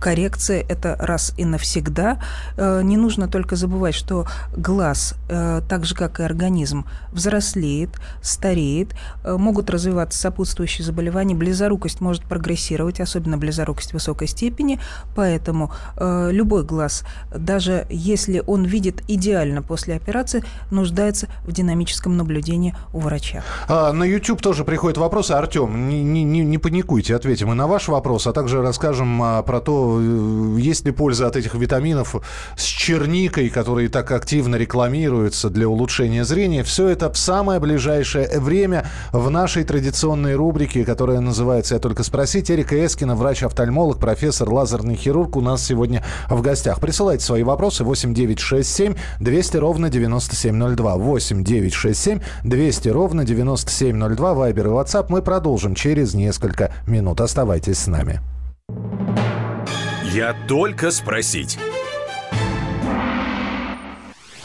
Коррекция– 0.00 0.64
это 0.68 0.96
раз 0.98 1.32
и 1.36 1.44
навсегда. 1.44 2.20
Э, 2.56 2.80
не 2.82 2.96
нужно 2.96 3.28
только 3.28 3.54
забывать, 3.54 3.94
что 3.94 4.26
глаз, 4.56 5.14
э, 5.28 5.60
так 5.68 5.84
же 5.84 5.94
как 5.94 6.20
и 6.20 6.22
организм, 6.22 6.86
взрослеет, 7.12 7.90
стареет, 8.22 8.94
э, 9.22 9.36
могут 9.36 9.70
развиваться 9.70 10.18
сопутствующие 10.18 10.84
заболевания, 10.84 11.34
близорукость 11.34 12.00
может 12.00 12.24
прогрессировать, 12.24 13.00
особенно 13.00 13.36
близорукость 13.38 13.92
высокой 13.92 14.26
степени, 14.26 14.80
поэтому 15.14 15.72
любой 15.98 16.64
глаз, 16.64 17.04
даже 17.34 17.86
если 17.90 18.42
он 18.46 18.64
видит 18.64 19.02
идеально 19.08 19.62
после 19.62 19.94
операции, 19.94 20.42
нуждается 20.70 21.28
в 21.44 21.52
динамическом 21.52 22.16
наблюдении 22.16 22.74
у 22.92 23.00
врача. 23.00 23.42
А, 23.68 23.92
на 23.92 24.04
YouTube 24.04 24.40
тоже 24.40 24.64
приходят 24.64 24.96
вопросы. 24.96 25.32
Артем, 25.32 25.88
не, 25.88 26.02
не, 26.02 26.24
не 26.24 26.58
паникуйте, 26.58 27.14
ответим 27.14 27.52
и 27.52 27.54
на 27.54 27.66
ваш 27.66 27.88
вопрос, 27.88 28.26
а 28.26 28.32
также 28.32 28.62
расскажем 28.62 29.22
а, 29.22 29.42
про 29.42 29.60
то, 29.60 29.89
есть 29.98 30.84
ли 30.84 30.92
польза 30.92 31.26
от 31.26 31.36
этих 31.36 31.54
витаминов 31.54 32.16
с 32.56 32.62
черникой, 32.62 33.48
которые 33.48 33.88
так 33.88 34.10
активно 34.12 34.56
рекламируются 34.56 35.50
для 35.50 35.68
улучшения 35.68 36.24
зрения. 36.24 36.62
Все 36.62 36.88
это 36.88 37.10
в 37.10 37.18
самое 37.18 37.60
ближайшее 37.60 38.38
время 38.38 38.86
в 39.12 39.30
нашей 39.30 39.64
традиционной 39.64 40.34
рубрике, 40.34 40.84
которая 40.84 41.20
называется 41.20 41.74
«Я 41.74 41.80
только 41.80 42.02
спросить». 42.02 42.50
Эрика 42.50 42.74
Эскина, 42.84 43.16
врач-офтальмолог, 43.16 43.98
профессор, 43.98 44.50
лазерный 44.50 44.96
хирург 44.96 45.36
у 45.36 45.40
нас 45.40 45.64
сегодня 45.64 46.04
в 46.28 46.42
гостях. 46.42 46.80
Присылайте 46.80 47.24
свои 47.24 47.42
вопросы 47.42 47.84
8 47.84 48.14
9 48.14 48.38
6 48.38 48.68
7 48.68 48.94
200 49.20 49.56
ровно 49.56 49.88
9702. 49.88 50.96
8 50.96 51.44
9 51.44 51.74
6 51.74 52.00
7 52.00 52.20
200 52.44 52.88
ровно 52.88 53.24
9702. 53.24 54.34
Вайбер 54.34 54.66
и 54.66 54.70
WhatsApp. 54.70 55.06
Мы 55.08 55.22
продолжим 55.22 55.74
через 55.74 56.14
несколько 56.14 56.72
минут. 56.86 57.20
Оставайтесь 57.20 57.78
с 57.78 57.86
нами. 57.86 58.20
Я 60.12 60.34
только 60.48 60.90
спросить. 60.90 61.56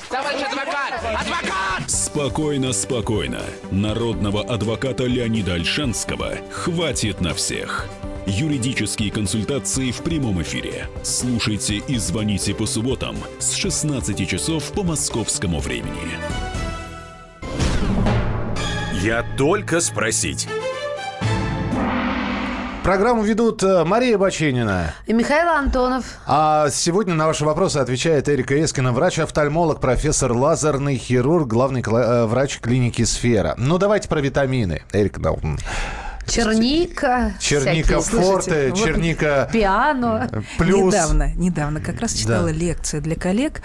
Товарищ 0.09 0.41
адвокат! 0.43 0.93
Адвокат! 1.03 1.89
Спокойно, 1.89 2.71
спокойно. 2.71 3.41
Народного 3.71 4.43
адвоката 4.43 5.05
Леонида 5.05 5.55
Альшанского 5.55 6.35
хватит 6.51 7.19
на 7.19 7.33
всех. 7.33 7.87
Юридические 8.27 9.11
консультации 9.11 9.89
в 9.89 10.03
прямом 10.03 10.39
эфире. 10.43 10.87
Слушайте 11.01 11.77
и 11.77 11.97
звоните 11.97 12.53
по 12.53 12.67
субботам 12.67 13.15
с 13.39 13.55
16 13.55 14.29
часов 14.29 14.71
по 14.71 14.83
московскому 14.83 15.59
времени. 15.59 16.19
Я 19.01 19.25
только 19.35 19.81
спросить. 19.81 20.47
Программу 22.85 23.23
ведут 23.23 23.63
э, 23.63 23.83
Мария 23.83 24.15
Баченина 24.15 24.93
и 25.07 25.13
Михаил 25.13 25.49
Антонов. 25.49 26.05
А 26.27 26.69
сегодня 26.69 27.15
на 27.15 27.25
ваши 27.25 27.43
вопросы 27.43 27.77
отвечает 27.77 28.29
Эрика 28.29 28.63
Эскина, 28.63 28.93
врач-офтальмолог, 28.93 29.81
профессор 29.81 30.33
лазерный 30.33 30.95
хирург, 30.95 31.47
главный 31.47 31.81
э, 31.81 32.25
врач 32.25 32.59
клиники 32.59 33.03
«Сфера». 33.03 33.55
Ну, 33.57 33.79
давайте 33.79 34.07
про 34.07 34.21
витамины. 34.21 34.83
Эрика, 34.93 35.19
да. 35.19 35.33
Черника. 36.35 37.33
Черника 37.39 38.01
форте, 38.01 38.69
вот 38.69 38.77
черника... 38.77 39.49
Пиано. 39.51 40.29
Плюс. 40.57 40.93
Недавно, 40.93 41.33
недавно 41.35 41.81
как 41.81 42.01
раз 42.01 42.13
читала 42.13 42.47
да. 42.47 42.51
лекции 42.51 42.99
для 42.99 43.15
коллег, 43.15 43.61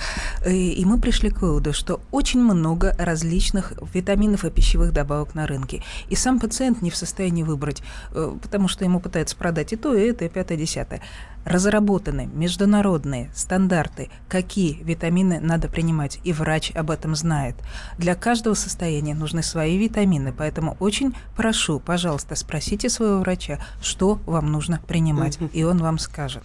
и, 0.47 0.73
и 0.73 0.85
мы 0.85 1.01
пришли 1.01 1.31
к 1.31 1.43
выводу, 1.43 1.73
что 1.73 2.01
очень 2.11 2.41
много 2.41 2.95
различных 2.99 3.73
витаминов 3.93 4.45
и 4.45 4.51
пищевых 4.51 4.93
добавок 4.93 5.35
на 5.35 5.47
рынке. 5.47 5.83
И 6.09 6.15
сам 6.15 6.39
пациент 6.39 6.83
не 6.83 6.91
в 6.91 6.97
состоянии 6.97 7.43
выбрать, 7.43 7.83
э, 8.13 8.33
потому 8.41 8.69
что 8.69 8.85
ему 8.85 9.01
пытаются 9.01 9.37
продать 9.37 9.73
и 9.73 9.77
то, 9.77 9.95
и 9.95 10.09
это, 10.09 10.25
и 10.25 10.29
пятое, 10.29 10.57
и 10.57 10.61
десятое 10.61 11.01
разработаны 11.45 12.27
международные 12.33 13.31
стандарты, 13.35 14.11
какие 14.29 14.83
витамины 14.83 15.41
надо 15.41 15.69
принимать, 15.69 16.21
и 16.25 16.33
врач 16.33 16.73
об 16.75 16.91
этом 16.91 17.15
знает. 17.15 17.57
Для 17.99 18.15
каждого 18.15 18.55
состояния 18.55 19.15
нужны 19.15 19.43
свои 19.43 19.79
витамины, 19.79 20.33
поэтому 20.33 20.77
очень 20.81 21.15
прошу, 21.37 21.81
пожалуйста, 21.81 22.35
спросите 22.35 22.89
своего 22.89 23.19
врача, 23.21 23.59
что 23.83 24.21
вам 24.27 24.53
нужно 24.53 24.81
принимать, 24.87 25.39
и 25.53 25.65
он 25.65 25.79
вам 25.79 25.99
скажет. 25.99 26.45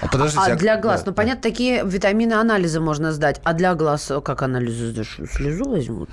А, 0.00 0.08
подождите, 0.08 0.44
а, 0.44 0.52
а 0.52 0.56
для 0.56 0.76
глаз, 0.76 1.00
да, 1.00 1.06
ну 1.06 1.12
да. 1.12 1.16
понятно, 1.16 1.42
такие 1.42 1.84
витамины 1.84 2.34
анализы 2.34 2.80
можно 2.80 3.12
сдать, 3.12 3.40
а 3.44 3.52
для 3.52 3.74
глаз 3.74 4.10
как 4.24 4.42
анализы 4.42 4.90
сдашь? 4.90 5.18
Слезу 5.32 5.68
возьмут? 5.68 6.10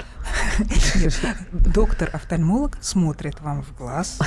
Доктор-офтальмолог 1.51 2.77
смотрит 2.81 3.39
вам 3.41 3.63
в 3.63 3.77
глаз. 3.77 4.19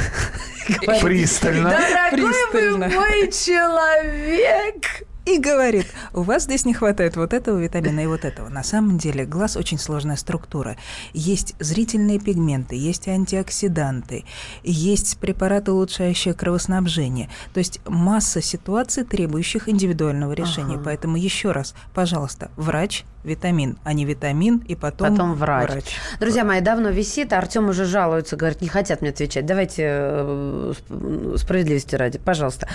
Пристально. 1.00 1.70
Дорогой 1.70 2.32
вы 2.52 2.88
мой 2.88 3.30
человек! 3.30 5.06
И 5.24 5.38
говорит, 5.38 5.86
у 6.12 6.22
вас 6.22 6.44
здесь 6.44 6.64
не 6.64 6.74
хватает 6.74 7.16
вот 7.16 7.32
этого 7.32 7.58
витамина 7.58 8.00
и 8.00 8.06
вот 8.06 8.24
этого. 8.24 8.48
На 8.48 8.62
самом 8.62 8.98
деле 8.98 9.24
глаз 9.24 9.56
очень 9.56 9.78
сложная 9.78 10.16
структура. 10.16 10.76
Есть 11.12 11.54
зрительные 11.60 12.18
пигменты, 12.18 12.76
есть 12.76 13.06
антиоксиданты, 13.08 14.24
есть 14.64 15.18
препараты, 15.18 15.72
улучшающие 15.72 16.34
кровоснабжение. 16.34 17.30
То 17.54 17.58
есть 17.58 17.80
масса 17.86 18.42
ситуаций, 18.42 19.04
требующих 19.04 19.68
индивидуального 19.68 20.32
решения. 20.32 20.74
Ага. 20.74 20.84
Поэтому 20.86 21.16
еще 21.16 21.52
раз, 21.52 21.74
пожалуйста, 21.94 22.50
врач 22.56 23.04
витамин, 23.24 23.78
а 23.84 23.92
не 23.92 24.04
витамин, 24.04 24.58
и 24.66 24.74
потом, 24.74 25.10
потом 25.10 25.34
врач. 25.34 25.70
врач. 25.70 25.96
Друзья 26.18 26.44
мои, 26.44 26.60
давно 26.60 26.88
висит, 26.90 27.32
Артем 27.32 27.68
уже 27.68 27.84
жалуется, 27.84 28.36
говорит, 28.36 28.60
не 28.60 28.68
хотят 28.68 29.00
мне 29.00 29.10
отвечать. 29.10 29.46
Давайте 29.46 29.84
э, 29.86 30.72
справедливости 31.36 31.94
ради, 31.94 32.18
пожалуйста. 32.18 32.68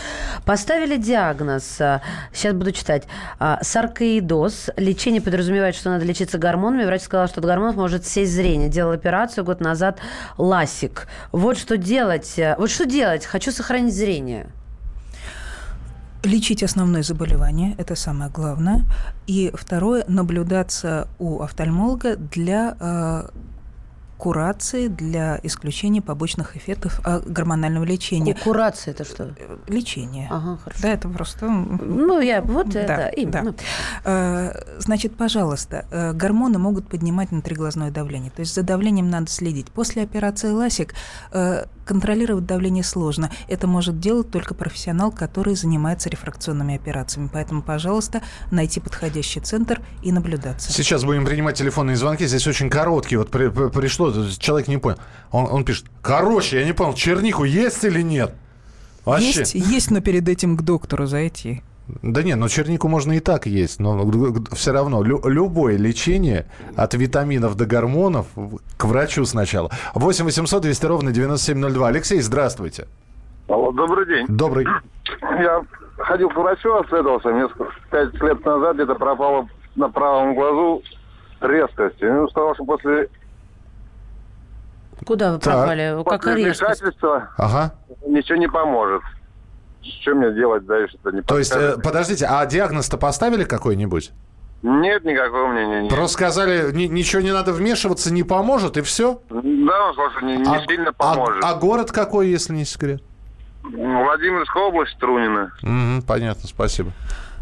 Поставили 0.45 0.97
диагноз, 0.97 1.79
сейчас 2.37 2.53
буду 2.53 2.71
читать, 2.71 3.03
а, 3.39 3.59
саркоидоз. 3.61 4.69
Лечение 4.77 5.21
подразумевает, 5.21 5.75
что 5.75 5.89
надо 5.89 6.05
лечиться 6.05 6.37
гормонами. 6.37 6.85
Врач 6.85 7.01
сказал, 7.01 7.27
что 7.27 7.39
от 7.39 7.45
гормонов 7.45 7.75
может 7.75 8.05
сесть 8.05 8.31
зрение. 8.31 8.69
Делал 8.69 8.91
операцию 8.91 9.43
год 9.43 9.59
назад, 9.59 9.99
ласик. 10.37 11.07
Вот 11.31 11.57
что 11.57 11.77
делать, 11.77 12.39
вот 12.57 12.69
что 12.69 12.85
делать, 12.85 13.25
хочу 13.25 13.51
сохранить 13.51 13.95
зрение. 13.95 14.47
Лечить 16.23 16.63
основное 16.63 17.03
заболевание, 17.03 17.75
это 17.77 17.95
самое 17.95 18.29
главное. 18.31 18.81
И 19.27 19.51
второе, 19.53 20.03
наблюдаться 20.07 21.07
у 21.19 21.41
офтальмолога 21.41 22.15
для 22.17 22.75
э, 22.79 23.29
курации 24.17 24.87
для 24.87 25.39
исключения 25.43 26.01
побочных 26.01 26.57
эффектов 26.57 26.99
а, 27.03 27.19
гормонального 27.19 27.83
лечения. 27.83 28.35
Курация 28.35 28.93
это 28.93 29.03
что? 29.03 29.35
Э, 29.37 29.57
лечение. 29.67 30.27
Ага, 30.31 30.57
хорошо. 30.57 30.81
Да, 30.81 30.89
это 30.89 31.07
просто... 31.09 31.47
Ну, 31.47 32.19
я 32.19 32.41
вот 32.41 32.69
да, 32.69 32.81
это 32.81 33.07
именно. 33.15 33.53
Да. 33.53 33.53
Э, 34.03 34.79
значит, 34.79 35.15
пожалуйста, 35.15 35.85
э, 35.91 36.13
гормоны 36.13 36.57
могут 36.57 36.87
поднимать 36.87 37.29
внутриглазное 37.29 37.91
давление. 37.91 38.31
То 38.31 38.41
есть 38.41 38.55
за 38.55 38.63
давлением 38.63 39.09
надо 39.09 39.27
следить. 39.27 39.71
После 39.71 40.03
операции 40.03 40.49
ласик 40.49 40.93
Контролировать 41.87 42.45
давление 42.45 42.83
сложно. 42.83 43.31
Это 43.47 43.65
может 43.65 43.99
делать 43.99 44.29
только 44.29 44.53
профессионал, 44.53 45.09
который 45.11 45.55
занимается 45.55 46.09
рефракционными 46.09 46.75
операциями. 46.75 47.29
Поэтому, 47.31 47.61
пожалуйста, 47.61 48.21
найти 48.51 48.81
подходящий 48.81 49.39
центр 49.39 49.81
и 50.03 50.11
наблюдаться. 50.11 50.71
Сейчас 50.73 51.05
будем 51.05 51.25
принимать 51.25 51.57
телефонные 51.57 51.95
звонки. 51.95 52.25
Здесь 52.27 52.45
очень 52.45 52.69
короткие. 52.69 53.19
Вот 53.19 53.31
при- 53.31 53.47
при- 53.47 53.69
пришло, 53.69 54.11
человек 54.37 54.67
не 54.67 54.77
понял. 54.77 54.97
Он, 55.31 55.47
он 55.49 55.63
пишет, 55.63 55.85
короче, 56.01 56.59
я 56.59 56.65
не 56.65 56.73
понял, 56.73 56.93
чернику 56.93 57.45
есть 57.45 57.83
или 57.85 58.01
нет? 58.01 58.35
Вообще. 59.05 59.39
Есть, 59.39 59.55
есть, 59.55 59.89
но 59.91 60.01
перед 60.01 60.27
этим 60.27 60.57
к 60.57 60.63
доктору 60.63 61.05
зайти. 61.07 61.63
Да 62.01 62.21
нет, 62.21 62.37
ну 62.37 62.49
чернику 62.49 62.87
можно 62.89 63.13
и 63.13 63.19
так 63.19 63.45
есть, 63.45 63.79
но 63.79 64.05
все 64.51 64.71
равно 64.73 65.03
лю- 65.03 65.21
любое 65.25 65.77
лечение 65.77 66.45
от 66.75 66.93
витаминов 66.93 67.55
до 67.55 67.65
гормонов 67.65 68.27
к 68.77 68.85
врачу 68.85 69.23
сначала. 69.25 69.71
8 69.93 70.25
800 70.25 70.63
200 70.63 70.85
ровно 70.85 71.11
9702. 71.11 71.87
Алексей, 71.87 72.19
здравствуйте. 72.19 72.87
Алло, 73.47 73.71
добрый 73.71 74.05
день. 74.05 74.25
Добрый. 74.27 74.67
Я 75.21 75.61
ходил 75.97 76.29
к 76.29 76.35
врачу, 76.35 76.73
обследовался. 76.73 77.29
Мне 77.29 77.47
пять 77.89 78.13
лет 78.21 78.45
назад 78.45 78.75
где-то 78.75 78.95
пропало 78.95 79.47
на 79.75 79.89
правом 79.89 80.35
глазу 80.35 80.83
резкость. 81.39 82.01
И 82.01 82.05
ну, 82.05 82.27
сказал, 82.27 82.53
что 82.55 82.65
после, 82.65 83.07
Куда 85.05 85.33
вы 85.33 85.39
Так. 85.39 85.53
пропали? 85.53 86.03
После 86.03 86.35
резкость? 86.45 86.83
Ага. 87.37 87.73
ничего 88.05 88.37
не 88.37 88.47
поможет. 88.49 89.01
Что 90.01 90.15
мне 90.15 90.33
делать 90.33 90.65
дальше? 90.65 90.97
-то 91.03 91.11
не 91.13 91.21
То 91.21 91.37
есть, 91.37 91.53
э, 91.55 91.77
подождите, 91.83 92.25
а 92.25 92.45
диагноз-то 92.45 92.97
поставили 92.97 93.43
какой-нибудь? 93.43 94.11
Нет 94.63 95.05
никакого 95.05 95.51
меня. 95.53 95.81
Не, 95.81 95.89
Просто 95.89 96.17
сказали, 96.17 96.71
ни- 96.73 96.87
ничего 96.87 97.21
не 97.21 97.31
надо 97.31 97.53
вмешиваться, 97.53 98.11
не 98.11 98.23
поможет, 98.23 98.77
и 98.77 98.81
все? 98.81 99.21
Да, 99.29 99.89
он 99.89 99.93
что 99.93 100.25
не, 100.25 100.37
не 100.37 100.67
сильно 100.67 100.91
поможет. 100.93 101.43
а 101.43 101.53
город 101.55 101.91
какой, 101.91 102.29
если 102.29 102.53
не 102.53 102.65
секрет? 102.65 103.01
Владимирская 103.63 104.63
область, 104.63 104.97
Трунина. 104.99 105.51
Мгм, 105.61 106.01
понятно, 106.01 106.47
спасибо. 106.47 106.91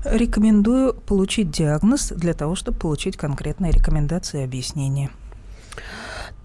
Рекомендую 0.04 0.94
получить 0.94 1.52
диагноз 1.52 2.10
для 2.10 2.34
того, 2.34 2.56
чтобы 2.56 2.78
получить 2.78 3.18
конкретные 3.18 3.72
рекомендации 3.72 4.42
и 4.42 4.44
объяснения. 4.44 5.10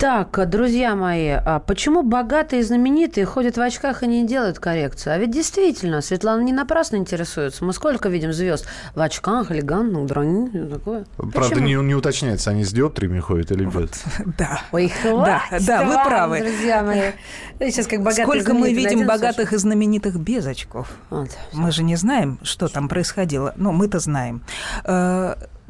Так, 0.00 0.48
друзья 0.48 0.96
мои, 0.96 1.28
а 1.28 1.58
почему 1.58 2.02
богатые 2.02 2.60
и 2.60 2.62
знаменитые 2.62 3.26
ходят 3.26 3.58
в 3.58 3.60
очках 3.60 4.02
и 4.02 4.06
не 4.06 4.26
делают 4.26 4.58
коррекцию? 4.58 5.12
А 5.12 5.18
ведь 5.18 5.30
действительно, 5.30 6.00
Светлана 6.00 6.40
не 6.40 6.54
напрасно 6.54 6.96
интересуется. 6.96 7.66
Мы 7.66 7.74
сколько 7.74 8.08
видим 8.08 8.32
звезд 8.32 8.66
в 8.94 9.00
очках, 9.02 9.52
элегантных, 9.52 10.06
дранных, 10.06 10.70
такое. 10.70 11.04
Правда, 11.18 11.50
Почему? 11.50 11.66
не, 11.66 11.74
не 11.74 11.94
уточняется, 11.94 12.48
они 12.48 12.64
с 12.64 12.72
диоптриями 12.72 13.20
ходят 13.20 13.52
или 13.52 13.66
без. 13.66 13.90
Да. 14.38 14.62
Ой, 14.72 14.90
Да, 15.04 15.40
хватит 15.40 15.66
да, 15.66 15.84
вы 15.84 15.92
вам, 15.92 16.06
правы. 16.06 16.38
друзья 16.40 16.82
мои. 16.82 17.10
Ну, 17.58 17.66
Сейчас 17.66 17.86
как 17.86 17.98
богатые 17.98 18.24
Сколько 18.24 18.54
мы 18.54 18.72
видим 18.72 19.06
богатых 19.06 19.52
и 19.52 19.58
знаменитых 19.58 20.18
без 20.18 20.46
очков? 20.46 20.88
Вот. 21.10 21.28
Мы 21.52 21.72
же 21.72 21.82
не 21.82 21.96
знаем, 21.96 22.38
что 22.42 22.68
там 22.68 22.88
происходило. 22.88 23.52
Но 23.56 23.70
мы-то 23.70 23.98
знаем. 23.98 24.40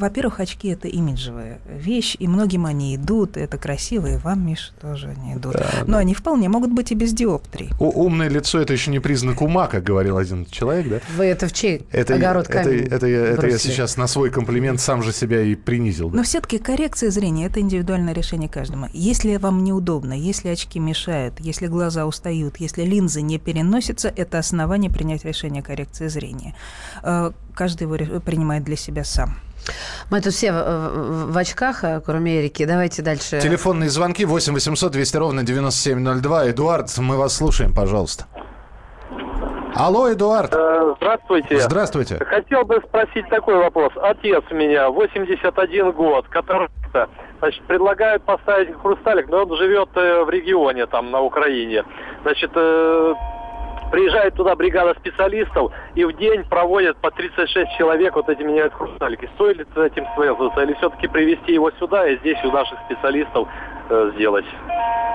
Э, 0.01 0.11
Во-первых, 0.11 0.41
очки– 0.41 0.69
это 0.71 0.89
имиджевая 0.89 1.59
вещь, 1.69 2.17
и 2.19 2.27
многим 2.27 2.67
они 2.67 2.97
идут, 2.97 3.37
и 3.37 3.41
это 3.41 3.59
красиво, 3.59 4.07
и 4.07 4.17
вам, 4.17 4.47
Миша, 4.47 4.73
тоже 4.81 5.09
они 5.09 5.35
идут. 5.35 5.57
Но 5.87 5.99
они 5.99 6.15
вполне 6.15 6.49
могут 6.49 6.73
быть 6.73 6.91
и 6.91 6.95
без 6.95 7.13
диоптрий. 7.13 7.71
У- 7.79 8.05
умное 8.05 8.29
лицо 8.29 8.61
это 8.61 8.73
еще 8.73 8.91
не 8.91 8.99
признак 9.01 9.41
ума, 9.43 9.67
как 9.67 9.85
говорил 9.85 10.17
один 10.17 10.47
человек, 10.47 10.89
да? 10.89 11.01
Вы 11.17 11.27
это 11.27 11.47
в 11.49 11.53
чей 11.53 11.87
Это, 11.93 12.15
огород 12.15 12.49
это, 12.49 12.63
камень 12.63 12.85
это, 12.87 13.07
я, 13.07 13.19
это 13.27 13.47
я 13.47 13.51
бросили? 13.53 13.59
сейчас 13.73 13.97
на 13.97 14.07
свой 14.07 14.31
комплимент 14.31 14.81
сам 14.81 15.03
же 15.03 15.13
себя 15.13 15.43
и 15.43 15.55
принизил. 15.55 16.11
да. 16.11 16.17
Но 16.19 16.23
все-таки 16.23 16.59
коррекция 16.59 17.11
зрения– 17.11 17.47
это 17.47 17.61
индивидуальное 17.61 18.15
решение 18.15 18.49
каждому. 18.49 18.89
Если 18.93 19.37
вам 19.37 19.63
неудобно, 19.65 20.13
если 20.15 20.49
очки 20.49 20.79
мешают, 20.79 21.41
если 21.41 21.67
глаза 21.67 22.07
устают, 22.07 22.57
если 22.59 22.83
линзы 22.85 23.23
не 23.23 23.39
переносятся, 23.39 24.13
это 24.15 24.39
основание 24.39 24.91
принять 24.91 25.25
решение 25.25 25.63
коррекции 25.63 26.09
зрения. 26.09 26.55
Э, 27.61 27.63
Каждый 27.63 27.83
его 27.83 28.21
принимает 28.21 28.65
для 28.65 28.77
себя 28.77 29.05
сам. 29.05 29.35
Мы 30.11 30.21
тут 30.23 30.33
все 30.33 30.51
в, 30.53 30.57
в- 30.57 31.33
в 31.33 31.37
очках, 31.39 31.85
а, 31.85 32.01
кроме 32.01 32.41
Эрики. 32.41 32.65
Давайте 32.65 33.03
дальше. 33.03 33.39
Телефонные 33.41 33.91
звонки 33.91 34.25
8 34.25 34.55
800 34.55 34.93
200 34.93 35.17
ровно 35.19 35.43
9702. 35.43 36.51
Эдуард, 36.51 36.99
мы 36.99 37.19
вас 37.19 37.37
слушаем, 37.37 37.75
пожалуйста. 37.75 38.25
Алло, 39.77 40.11
Эдуард. 40.11 40.55
Э, 40.55 40.95
Здравствуйте. 40.97 41.61
Здравствуйте. 41.61 42.19
Хотел 42.25 42.65
бы 42.65 42.81
спросить 42.89 43.29
такой 43.29 43.57
вопрос. 43.57 43.93
Отец 44.03 44.43
у 44.51 44.55
меня, 44.55 44.89
81 44.89 45.93
год, 45.93 46.27
который 46.29 46.69
значит, 47.41 47.63
предлагают 47.67 48.25
поставить 48.25 48.75
хрусталик, 48.81 49.29
но 49.29 49.45
он 49.45 49.57
живет 49.59 49.91
э, 49.97 50.25
в 50.25 50.31
регионе, 50.31 50.87
там, 50.87 51.11
на 51.11 51.21
Украине. 51.21 51.85
Значит, 52.23 52.51
э, 52.55 53.15
приезжает 53.91 54.35
туда 54.35 54.55
бригада 54.55 54.95
специалистов, 54.99 55.73
и 55.95 56.05
в 56.05 56.17
день 56.17 56.45
проводят 56.45 56.97
по 56.99 57.11
36 57.11 57.77
человек, 57.79 58.15
вот 58.15 58.29
эти 58.29 58.43
меняют 58.43 58.73
хрусталики. 58.75 59.29
Стоит 59.35 59.59
ли 59.59 59.67
с 59.75 59.79
этим 59.79 60.07
связываться, 60.15 60.63
или 60.63 60.75
все-таки 60.75 61.09
привезти 61.09 61.55
его 61.55 61.71
сюда 61.73 62.09
и 62.09 62.19
здесь 62.19 62.39
у 62.45 62.51
наших 62.51 62.79
специалистов 62.87 63.49
э, 63.89 64.13
сделать? 64.15 64.47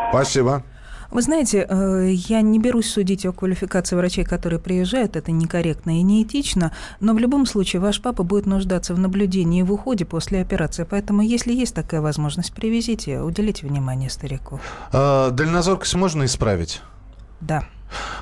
Спасибо. 0.10 0.64
Вы 1.12 1.22
знаете, 1.22 1.66
э, 1.70 2.10
я 2.12 2.42
не 2.42 2.60
берусь 2.60 2.92
судить 2.92 3.26
о 3.26 3.32
квалификации 3.32 3.96
врачей, 3.96 4.26
которые 4.26 4.60
приезжают, 4.60 5.16
это 5.16 5.32
некорректно 5.32 6.00
и 6.00 6.02
неэтично, 6.02 6.74
но 7.00 7.14
в 7.14 7.20
любом 7.20 7.46
случае 7.46 7.82
ваш 7.82 8.02
папа 8.02 8.24
будет 8.24 8.46
нуждаться 8.46 8.94
в 8.94 9.00
наблюдении 9.00 9.62
и 9.62 9.64
в 9.64 9.72
уходе 9.72 10.06
после 10.06 10.42
операции, 10.42 10.86
поэтому 10.90 11.22
если 11.22 11.54
есть 11.54 11.76
такая 11.76 12.02
возможность, 12.02 12.54
привезите, 12.54 13.22
уделите 13.22 13.68
внимание 13.68 14.10
старику. 14.10 14.60
А, 14.92 15.30
дальнозоркость 15.30 15.96
можно 15.96 16.26
исправить? 16.26 16.82
Да. 17.40 17.64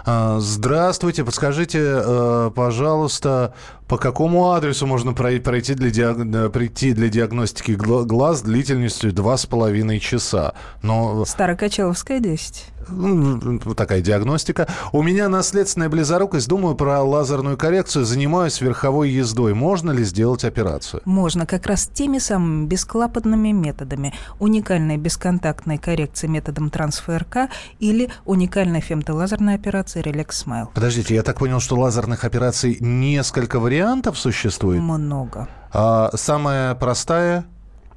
А, 0.05 0.39
Здравствуйте, 0.39 1.23
подскажите, 1.23 1.79
э, 1.81 2.51
пожалуйста, 2.55 3.53
по 3.87 3.97
какому 3.97 4.51
адресу 4.51 4.87
можно 4.87 5.11
прой- 5.11 5.39
пройти 5.39 5.73
для, 5.73 5.89
диаг- 5.89 6.23
э, 6.47 6.49
прийти 6.49 6.93
для 6.93 7.09
диагностики 7.09 7.71
гла- 7.71 8.03
глаз 8.05 8.41
длительностью 8.41 9.11
два 9.13 9.37
с 9.37 9.45
половиной 9.45 9.99
часа? 9.99 10.53
Но 10.81 11.25
Старокачаловская 11.25 12.19
10. 12.19 12.65
м, 12.89 13.59
вот 13.63 13.77
такая 13.77 14.01
диагностика. 14.01 14.67
У 14.91 15.01
меня 15.03 15.29
наследственная 15.29 15.87
близорукость, 15.89 16.47
думаю 16.49 16.75
про 16.75 17.01
лазерную 17.01 17.57
коррекцию, 17.57 18.03
занимаюсь 18.05 18.59
верховой 18.59 19.09
ездой. 19.09 19.53
Можно 19.53 19.91
ли 19.91 20.03
сделать 20.03 20.43
операцию? 20.43 21.01
Можно 21.05 21.45
как 21.45 21.65
раз 21.65 21.87
теми 21.87 22.17
самыми 22.17 22.65
бесклапанными 22.65 23.51
методами. 23.51 24.13
Уникальной 24.39 24.97
бесконтактной 24.97 25.77
коррекции 25.77 26.27
методом 26.27 26.69
трансфер-РК 26.69 27.49
или 27.79 28.09
уникальной 28.25 28.81
фемтолазерной 28.81 29.55
операции 29.55 30.01
Relax 30.03 30.29
Smile. 30.45 30.67
Подождите, 30.73 31.15
я 31.15 31.23
так 31.23 31.39
понял, 31.39 31.59
что 31.61 31.75
лазерных 31.77 32.25
операций 32.25 32.77
несколько 32.81 33.59
вариантов 33.59 33.73
существует? 34.15 34.81
Много. 34.81 35.47
А 35.71 36.09
самая 36.15 36.75
простая 36.75 37.45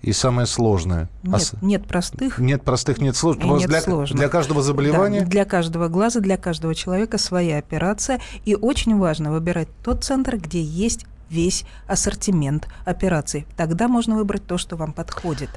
и 0.03 0.13
самая 0.13 0.47
сложная? 0.47 1.09
А 1.25 1.29
Нет, 1.29 1.41
с- 1.43 1.53
нет 1.63 1.87
простых. 1.87 2.39
Нет 2.39 2.63
простых, 2.63 2.99
нет 2.99 3.17
сложных. 3.17 3.47
Нет 3.61 3.69
для, 3.69 3.81
сложных. 3.81 4.19
для 4.19 4.29
каждого 4.29 4.63
заболевания? 4.63 5.21
Да, 5.23 5.27
для 5.27 5.45
каждого 5.45 5.89
глаза, 5.89 6.21
для 6.21 6.37
каждого 6.37 6.75
человека 6.75 7.19
своя 7.19 7.59
операция. 7.59 8.21
И 8.45 8.55
очень 8.55 8.97
важно 8.99 9.33
выбирать 9.33 9.69
тот 9.83 10.05
центр, 10.05 10.37
где 10.37 10.63
есть 10.63 11.07
весь 11.29 11.65
ассортимент 11.89 12.69
операций. 12.85 13.47
Тогда 13.57 13.89
можно 13.89 14.17
выбрать 14.17 14.47
то, 14.47 14.59
что 14.59 14.77
вам 14.77 14.93
подходит. 14.93 15.51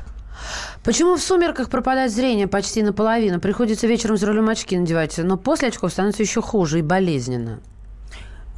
Почему 0.84 1.16
в 1.16 1.22
сумерках 1.22 1.70
пропадает 1.70 2.12
зрение 2.12 2.48
почти 2.48 2.82
наполовину? 2.82 3.40
Приходится 3.40 3.88
вечером 3.88 4.18
за 4.18 4.28
рулем 4.28 4.50
очки 4.50 4.78
надевать, 4.78 5.18
но 5.18 5.38
после 5.38 5.68
очков 5.68 5.92
становится 5.92 6.24
еще 6.24 6.42
хуже 6.42 6.80
и 6.80 6.82
болезненно. 6.82 7.60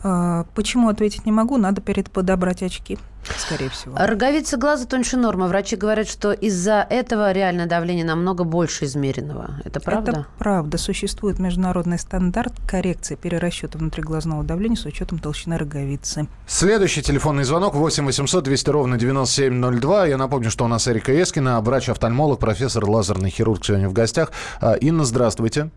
А, 0.03 0.45
Почему 0.55 0.89
ответить 0.89 1.25
не 1.25 1.31
могу? 1.31 1.57
Надо 1.57 1.81
перед 1.81 2.09
подобрать 2.11 2.63
очки, 2.63 2.97
скорее 3.37 3.69
всего. 3.69 3.95
Роговица 3.97 4.57
глаза 4.57 4.85
тоньше 4.85 5.17
нормы. 5.17 5.47
Врачи 5.47 5.75
говорят, 5.75 6.07
что 6.07 6.31
из-за 6.31 6.85
этого 6.89 7.31
реальное 7.31 7.67
давление 7.67 8.03
намного 8.03 8.43
больше 8.43 8.85
измеренного. 8.85 9.61
Это 9.63 9.79
правда? 9.79 10.11
Это 10.11 10.27
правда. 10.39 10.77
Существует 10.77 11.39
международный 11.39 11.99
стандарт 11.99 12.53
коррекции 12.67 13.15
перерасчета 13.15 13.77
внутриглазного 13.77 14.43
давления 14.43 14.75
с 14.77 14.85
учетом 14.85 15.19
толщины 15.19 15.57
роговицы. 15.57 16.27
Следующий 16.47 17.03
телефонный 17.03 17.43
звонок 17.43 17.75
8 17.75 18.05
800 18.05 18.43
200 18.43 18.69
ровно 18.69 18.97
9702. 18.97 20.07
Я 20.07 20.17
напомню, 20.17 20.49
что 20.49 20.65
у 20.65 20.67
нас 20.67 20.87
Эрика 20.87 21.11
Ескина, 21.13 21.61
врач-офтальмолог, 21.61 22.39
профессор, 22.39 22.89
лазерный 22.89 23.29
хирург 23.29 23.63
сегодня 23.63 23.87
в 23.87 23.93
гостях. 23.93 24.31
А, 24.59 24.73
Инна, 24.73 25.05
здравствуйте. 25.05 25.69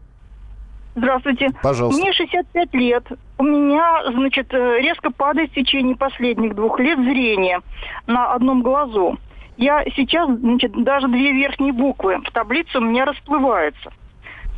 Здравствуйте. 0.94 1.48
Пожалуйста. 1.62 2.00
Мне 2.00 2.12
65 2.12 2.74
лет. 2.74 3.04
У 3.38 3.42
меня, 3.42 4.02
значит, 4.12 4.52
э, 4.54 4.80
резко 4.80 5.10
падает 5.10 5.50
в 5.50 5.54
течение 5.54 5.96
последних 5.96 6.54
двух 6.54 6.78
лет 6.78 6.98
зрение 6.98 7.60
на 8.06 8.32
одном 8.32 8.62
глазу. 8.62 9.18
Я 9.56 9.84
сейчас, 9.96 10.28
значит, 10.28 10.72
даже 10.84 11.08
две 11.08 11.32
верхние 11.32 11.72
буквы 11.72 12.18
в 12.18 12.30
таблице 12.32 12.78
у 12.78 12.80
меня 12.80 13.04
расплываются. 13.04 13.92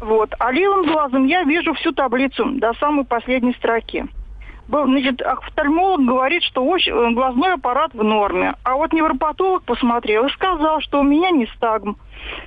Вот. 0.01 0.35
А 0.38 0.53
левым 0.53 0.87
глазом 0.87 1.27
я 1.27 1.42
вижу 1.44 1.72
всю 1.75 1.92
таблицу 1.92 2.44
до 2.53 2.75
самой 2.75 3.05
последней 3.05 3.55
строки. 3.55 4.05
Значит, 4.68 5.22
офтальмолог 5.22 6.05
говорит, 6.05 6.42
что 6.42 6.77
э, 6.77 7.11
глазной 7.12 7.55
аппарат 7.55 7.94
в 7.94 8.03
норме. 8.03 8.55
А 8.64 8.77
вот 8.77 8.92
невропатолог 8.92 9.62
посмотрел 9.62 10.27
и 10.27 10.33
сказал, 10.33 10.81
что 10.81 11.01
у 11.01 11.03
меня 11.03 11.31
не 11.31 11.46
стагм. 11.46 11.96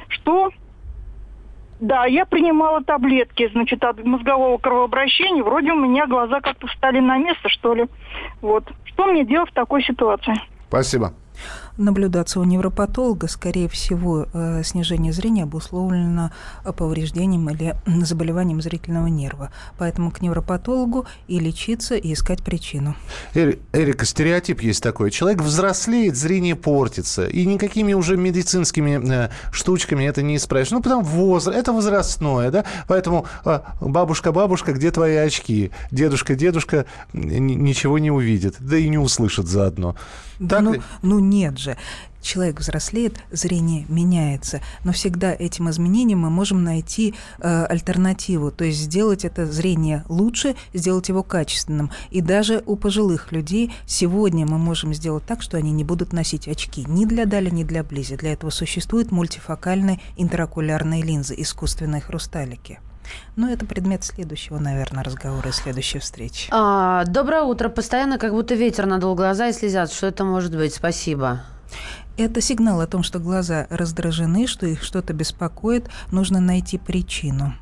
Что 0.09 0.51
Да, 1.79 2.05
я 2.05 2.25
принимала 2.25 2.83
таблетки, 2.83 3.49
значит, 3.53 3.83
от 3.83 4.03
мозгового 4.03 4.57
кровообращения. 4.57 5.43
Вроде 5.43 5.71
у 5.71 5.79
меня 5.79 6.07
глаза 6.07 6.41
как-то 6.41 6.67
встали 6.67 6.99
на 6.99 7.17
место, 7.17 7.47
что 7.47 7.73
ли. 7.73 7.85
Вот. 8.41 8.65
Что 8.83 9.05
мне 9.05 9.23
делать 9.23 9.49
в 9.49 9.53
такой 9.53 9.81
ситуации? 9.83 10.33
Спасибо. 10.67 11.13
Наблюдаться 11.79 12.39
у 12.39 12.43
невропатолога, 12.43 13.27
скорее 13.27 13.67
всего, 13.69 14.27
э, 14.33 14.61
снижение 14.63 15.13
зрения 15.13 15.43
обусловлено 15.43 16.31
повреждением 16.77 17.49
или 17.49 17.75
заболеванием 18.03 18.61
зрительного 18.61 19.07
нерва. 19.07 19.51
Поэтому 19.77 20.11
к 20.11 20.21
невропатологу 20.21 21.05
и 21.27 21.39
лечиться, 21.39 21.95
и 21.95 22.13
искать 22.13 22.43
причину. 22.43 22.95
Эри- 23.33 23.59
Эрика, 23.73 24.05
стереотип 24.05 24.61
есть 24.61 24.83
такой. 24.83 25.11
Человек 25.11 25.41
взрослеет, 25.41 26.15
зрение 26.15 26.55
портится. 26.55 27.27
И 27.27 27.45
никакими 27.45 27.93
уже 27.93 28.17
медицинскими 28.17 29.25
э, 29.25 29.29
штучками 29.51 30.03
это 30.03 30.21
не 30.21 30.35
исправишь. 30.35 30.71
Ну, 30.71 30.81
потому 30.81 31.01
возраст, 31.01 31.57
это 31.57 31.71
возрастное, 31.71 32.51
да? 32.51 32.65
Поэтому 32.87 33.25
э, 33.45 33.59
бабушка, 33.81 34.31
бабушка, 34.31 34.73
где 34.73 34.91
твои 34.91 35.15
очки? 35.15 35.71
Дедушка, 35.91 36.35
дедушка 36.35 36.85
ничего 37.13 37.99
не 37.99 38.11
увидит. 38.11 38.55
Да 38.59 38.77
и 38.77 38.89
не 38.89 38.97
услышит 38.97 39.47
заодно. 39.47 39.95
Так 40.47 40.61
ну, 40.61 40.73
ли? 40.73 40.81
ну 41.01 41.19
нет 41.19 41.57
же. 41.57 41.68
Человек 42.21 42.59
взрослеет, 42.59 43.17
зрение 43.31 43.85
меняется, 43.87 44.61
но 44.83 44.91
всегда 44.91 45.33
этим 45.33 45.69
изменением 45.69 46.19
мы 46.19 46.29
можем 46.29 46.63
найти 46.63 47.15
э, 47.39 47.65
альтернативу, 47.65 48.51
то 48.51 48.65
есть 48.65 48.79
сделать 48.79 49.23
это 49.23 49.45
зрение 49.45 50.03
лучше, 50.09 50.55
сделать 50.73 51.07
его 51.07 51.23
качественным. 51.23 51.91
И 52.09 52.21
даже 52.21 52.61
у 52.65 52.75
пожилых 52.75 53.31
людей 53.31 53.73
сегодня 53.85 54.45
мы 54.45 54.57
можем 54.57 54.93
сделать 54.93 55.25
так, 55.25 55.41
что 55.41 55.57
они 55.57 55.71
не 55.71 55.85
будут 55.85 56.11
носить 56.11 56.47
очки 56.47 56.83
ни 56.87 57.05
для 57.05 57.25
дали, 57.25 57.49
ни 57.49 57.63
для 57.63 57.83
близи. 57.83 58.17
Для 58.17 58.33
этого 58.33 58.49
существуют 58.49 59.11
мультифокальные 59.11 60.01
интерокулярные 60.17 61.01
линзы, 61.01 61.35
искусственные 61.37 62.01
хрусталики. 62.01 62.79
Но 63.35 63.49
это 63.49 63.65
предмет 63.65 64.03
следующего, 64.03 64.59
наверное, 64.59 65.03
разговора 65.03 65.49
и 65.49 65.51
следующей 65.51 65.99
встречи. 65.99 66.49
А, 66.51 67.05
доброе 67.05 67.43
утро. 67.43 67.69
Постоянно 67.69 68.17
как 68.17 68.33
будто 68.33 68.55
ветер 68.55 68.85
надул 68.85 69.15
глаза 69.15 69.47
и 69.47 69.53
слезят. 69.53 69.91
Что 69.91 70.07
это 70.07 70.23
может 70.23 70.55
быть? 70.55 70.73
Спасибо. 70.73 71.41
Это 72.17 72.41
сигнал 72.41 72.81
о 72.81 72.87
том, 72.87 73.03
что 73.03 73.19
глаза 73.19 73.67
раздражены, 73.69 74.47
что 74.47 74.65
их 74.65 74.83
что-то 74.83 75.13
беспокоит, 75.13 75.89
нужно 76.11 76.39
найти 76.39 76.77
причину. 76.77 77.53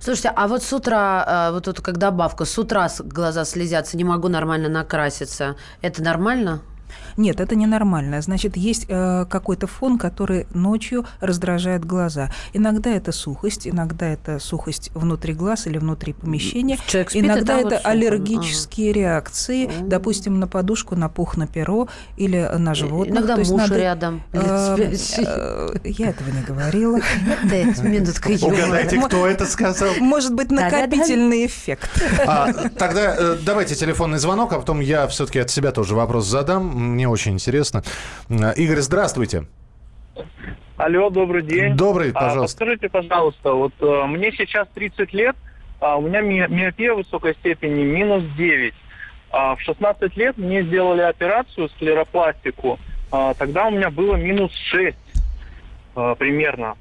Слушайте, 0.00 0.32
а 0.34 0.48
вот 0.48 0.62
с 0.62 0.72
утра, 0.72 1.48
э, 1.48 1.52
вот 1.52 1.64
тут 1.64 1.80
как 1.80 1.98
добавка, 1.98 2.44
с 2.44 2.58
утра 2.58 2.88
глаза 2.98 3.44
слезятся, 3.44 3.96
не 3.96 4.04
могу 4.04 4.28
нормально 4.28 4.68
накраситься. 4.68 5.56
Это 5.82 6.02
нормально? 6.02 6.62
Нет, 7.16 7.40
это 7.40 7.54
ненормально. 7.54 8.20
Значит, 8.22 8.56
есть 8.56 8.86
э, 8.88 9.26
какой-то 9.28 9.66
фон, 9.66 9.98
который 9.98 10.46
ночью 10.54 11.04
раздражает 11.20 11.84
глаза. 11.84 12.30
Иногда 12.52 12.90
это 12.90 13.12
сухость, 13.12 13.66
иногда 13.66 14.06
это 14.06 14.38
сухость 14.38 14.90
внутри 14.94 15.34
глаз 15.34 15.66
или 15.66 15.78
внутри 15.78 16.12
помещения. 16.12 16.78
Человек 16.86 17.10
спит, 17.10 17.24
иногда 17.24 17.58
это 17.58 17.76
вот 17.76 17.80
аллергические 17.84 18.92
реакции, 18.92 19.70
допустим, 19.82 20.38
на 20.40 20.46
подушку, 20.46 20.96
на 20.96 21.08
пух, 21.08 21.36
на 21.36 21.46
перо 21.46 21.88
или 22.16 22.48
на 22.58 22.74
животных. 22.74 23.16
Иногда 23.16 23.34
То 23.34 23.40
есть 23.40 23.50
муж 23.52 23.60
надо, 23.62 23.78
рядом. 23.78 24.22
э, 24.32 24.94
э, 25.18 25.68
Я 25.84 26.10
этого 26.10 26.30
не 26.30 26.42
говорила. 26.42 26.98
Юмора. 28.42 28.64
Угадайте, 28.64 29.00
кто 29.00 29.26
это 29.26 29.46
сказал? 29.46 29.90
Может 30.00 30.34
быть, 30.34 30.50
накопительный 30.50 31.46
эффект. 31.46 31.90
А, 32.26 32.52
тогда 32.52 33.14
э, 33.16 33.36
давайте 33.42 33.74
телефонный 33.74 34.18
звонок, 34.18 34.52
а 34.52 34.58
потом 34.58 34.80
я 34.80 35.06
все-таки 35.08 35.38
от 35.38 35.50
себя 35.50 35.72
тоже 35.72 35.94
вопрос 35.94 36.26
задам. 36.26 36.96
Мне 37.02 37.08
очень 37.08 37.32
интересно. 37.32 37.82
Игорь, 38.30 38.78
здравствуйте. 38.78 39.46
Алло, 40.76 41.10
добрый 41.10 41.42
день. 41.42 41.74
Добрый, 41.76 42.10
А, 42.12 42.14
пожалуйста. 42.14 42.58
подскажите, 42.58 42.88
пожалуйста, 42.88 43.52
вот 43.54 43.72
э, 43.80 44.04
мне 44.06 44.30
сейчас 44.30 44.68
30 44.72 45.12
лет, 45.12 45.34
а 45.80 45.96
у 45.96 46.02
меня 46.02 46.20
ми- 46.20 46.46
миопия 46.48 46.94
высокой 46.94 47.34
степени 47.34 47.82
минус 47.82 48.22
9. 48.36 48.72
А 49.32 49.56
в 49.56 49.60
16 49.62 50.16
лет 50.16 50.38
мне 50.38 50.62
сделали 50.62 51.00
операцию, 51.00 51.68
склеропластику. 51.70 52.78
Тогда 53.10 53.66
у 53.66 53.72
меня 53.72 53.90
было 53.90 54.14
минус 54.14 54.52
6 54.54 54.96
а, 55.96 56.14
примерно. 56.14 56.76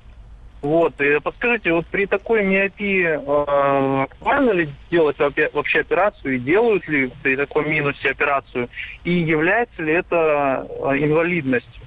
Вот, 0.61 1.01
и 1.01 1.19
подскажите, 1.19 1.73
вот 1.73 1.87
при 1.87 2.05
такой 2.05 2.43
миопии 2.45 3.03
э, 3.03 4.03
актуально 4.03 4.51
ли 4.51 4.69
делать 4.91 5.17
вообще 5.17 5.79
операцию 5.79 6.35
и 6.35 6.39
делают 6.39 6.87
ли 6.87 7.11
при 7.23 7.35
таком 7.35 7.67
минусе 7.67 8.11
операцию? 8.11 8.69
И 9.03 9.11
является 9.11 9.81
ли 9.81 9.93
это 9.93 10.67
э, 10.69 10.97
инвалидностью? 10.99 11.81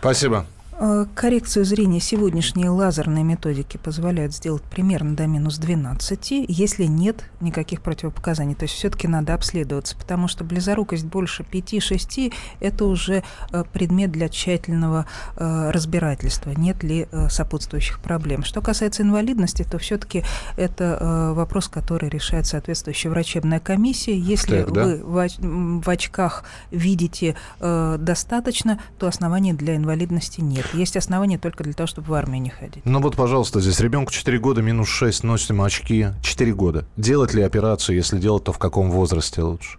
Спасибо. 0.00 0.46
Э, 0.78 1.06
Коррекцию 1.14 1.64
зрения 1.64 2.00
сегодняшние 2.00 2.70
лазерные 2.70 3.24
методики 3.24 3.76
позволяют 3.76 4.34
сделать 4.34 4.62
примерно 4.62 5.14
до 5.14 5.26
минус 5.26 5.58
12, 5.58 6.46
если 6.48 6.84
нет 6.84 7.24
никаких 7.40 7.82
противопоказаний. 7.82 8.54
То 8.54 8.64
есть 8.64 8.74
все-таки 8.74 9.06
надо 9.06 9.34
обследоваться, 9.34 9.96
потому 9.96 10.28
что 10.28 10.44
близорукость 10.44 11.04
больше 11.04 11.42
5-6– 11.42 12.32
это 12.60 12.84
уже 12.86 13.22
э, 13.52 13.64
предмет 13.72 14.12
для 14.12 14.28
тщательного 14.28 15.06
э, 15.36 15.70
разбирательства, 15.70 16.50
нет 16.50 16.82
ли 16.82 17.08
сопутствующих 17.28 18.00
проблем. 18.00 18.44
Что 18.44 18.60
касается 18.60 19.02
инвалидности, 19.02 19.64
то 19.68 19.78
все-таки 19.78 20.24
это 20.56 21.32
вопрос, 21.34 21.68
который 21.68 22.08
решает 22.08 22.46
соответствующая 22.46 23.10
врачебная 23.10 23.60
комиссия. 23.60 24.16
Если 24.16 24.62
Так, 24.62 24.72
да. 24.72 24.84
вы 24.84 25.80
в, 25.80 25.88
очках 25.88 26.44
видите 26.70 27.36
достаточно, 27.60 28.80
то 28.98 29.06
оснований 29.06 29.52
для 29.52 29.76
инвалидности 29.76 30.40
нет. 30.40 30.61
Есть 30.72 30.96
основания 30.96 31.38
только 31.38 31.64
для 31.64 31.72
того, 31.72 31.86
чтобы 31.86 32.08
в 32.08 32.14
армию 32.14 32.42
не 32.42 32.50
ходить. 32.50 32.84
Ну 32.84 33.00
вот, 33.00 33.16
пожалуйста, 33.16 33.60
здесь 33.60 33.80
ребенку 33.80 34.12
4 34.12 34.38
года, 34.38 34.62
минус 34.62 34.88
6, 34.88 35.24
носим 35.24 35.62
очки. 35.62 36.08
4 36.22 36.54
года. 36.54 36.84
Делать 36.96 37.34
ли 37.34 37.42
операцию? 37.42 37.96
Если 37.96 38.18
делать, 38.18 38.44
то 38.44 38.52
в 38.52 38.58
каком 38.58 38.90
возрасте 38.90 39.42
лучше? 39.42 39.78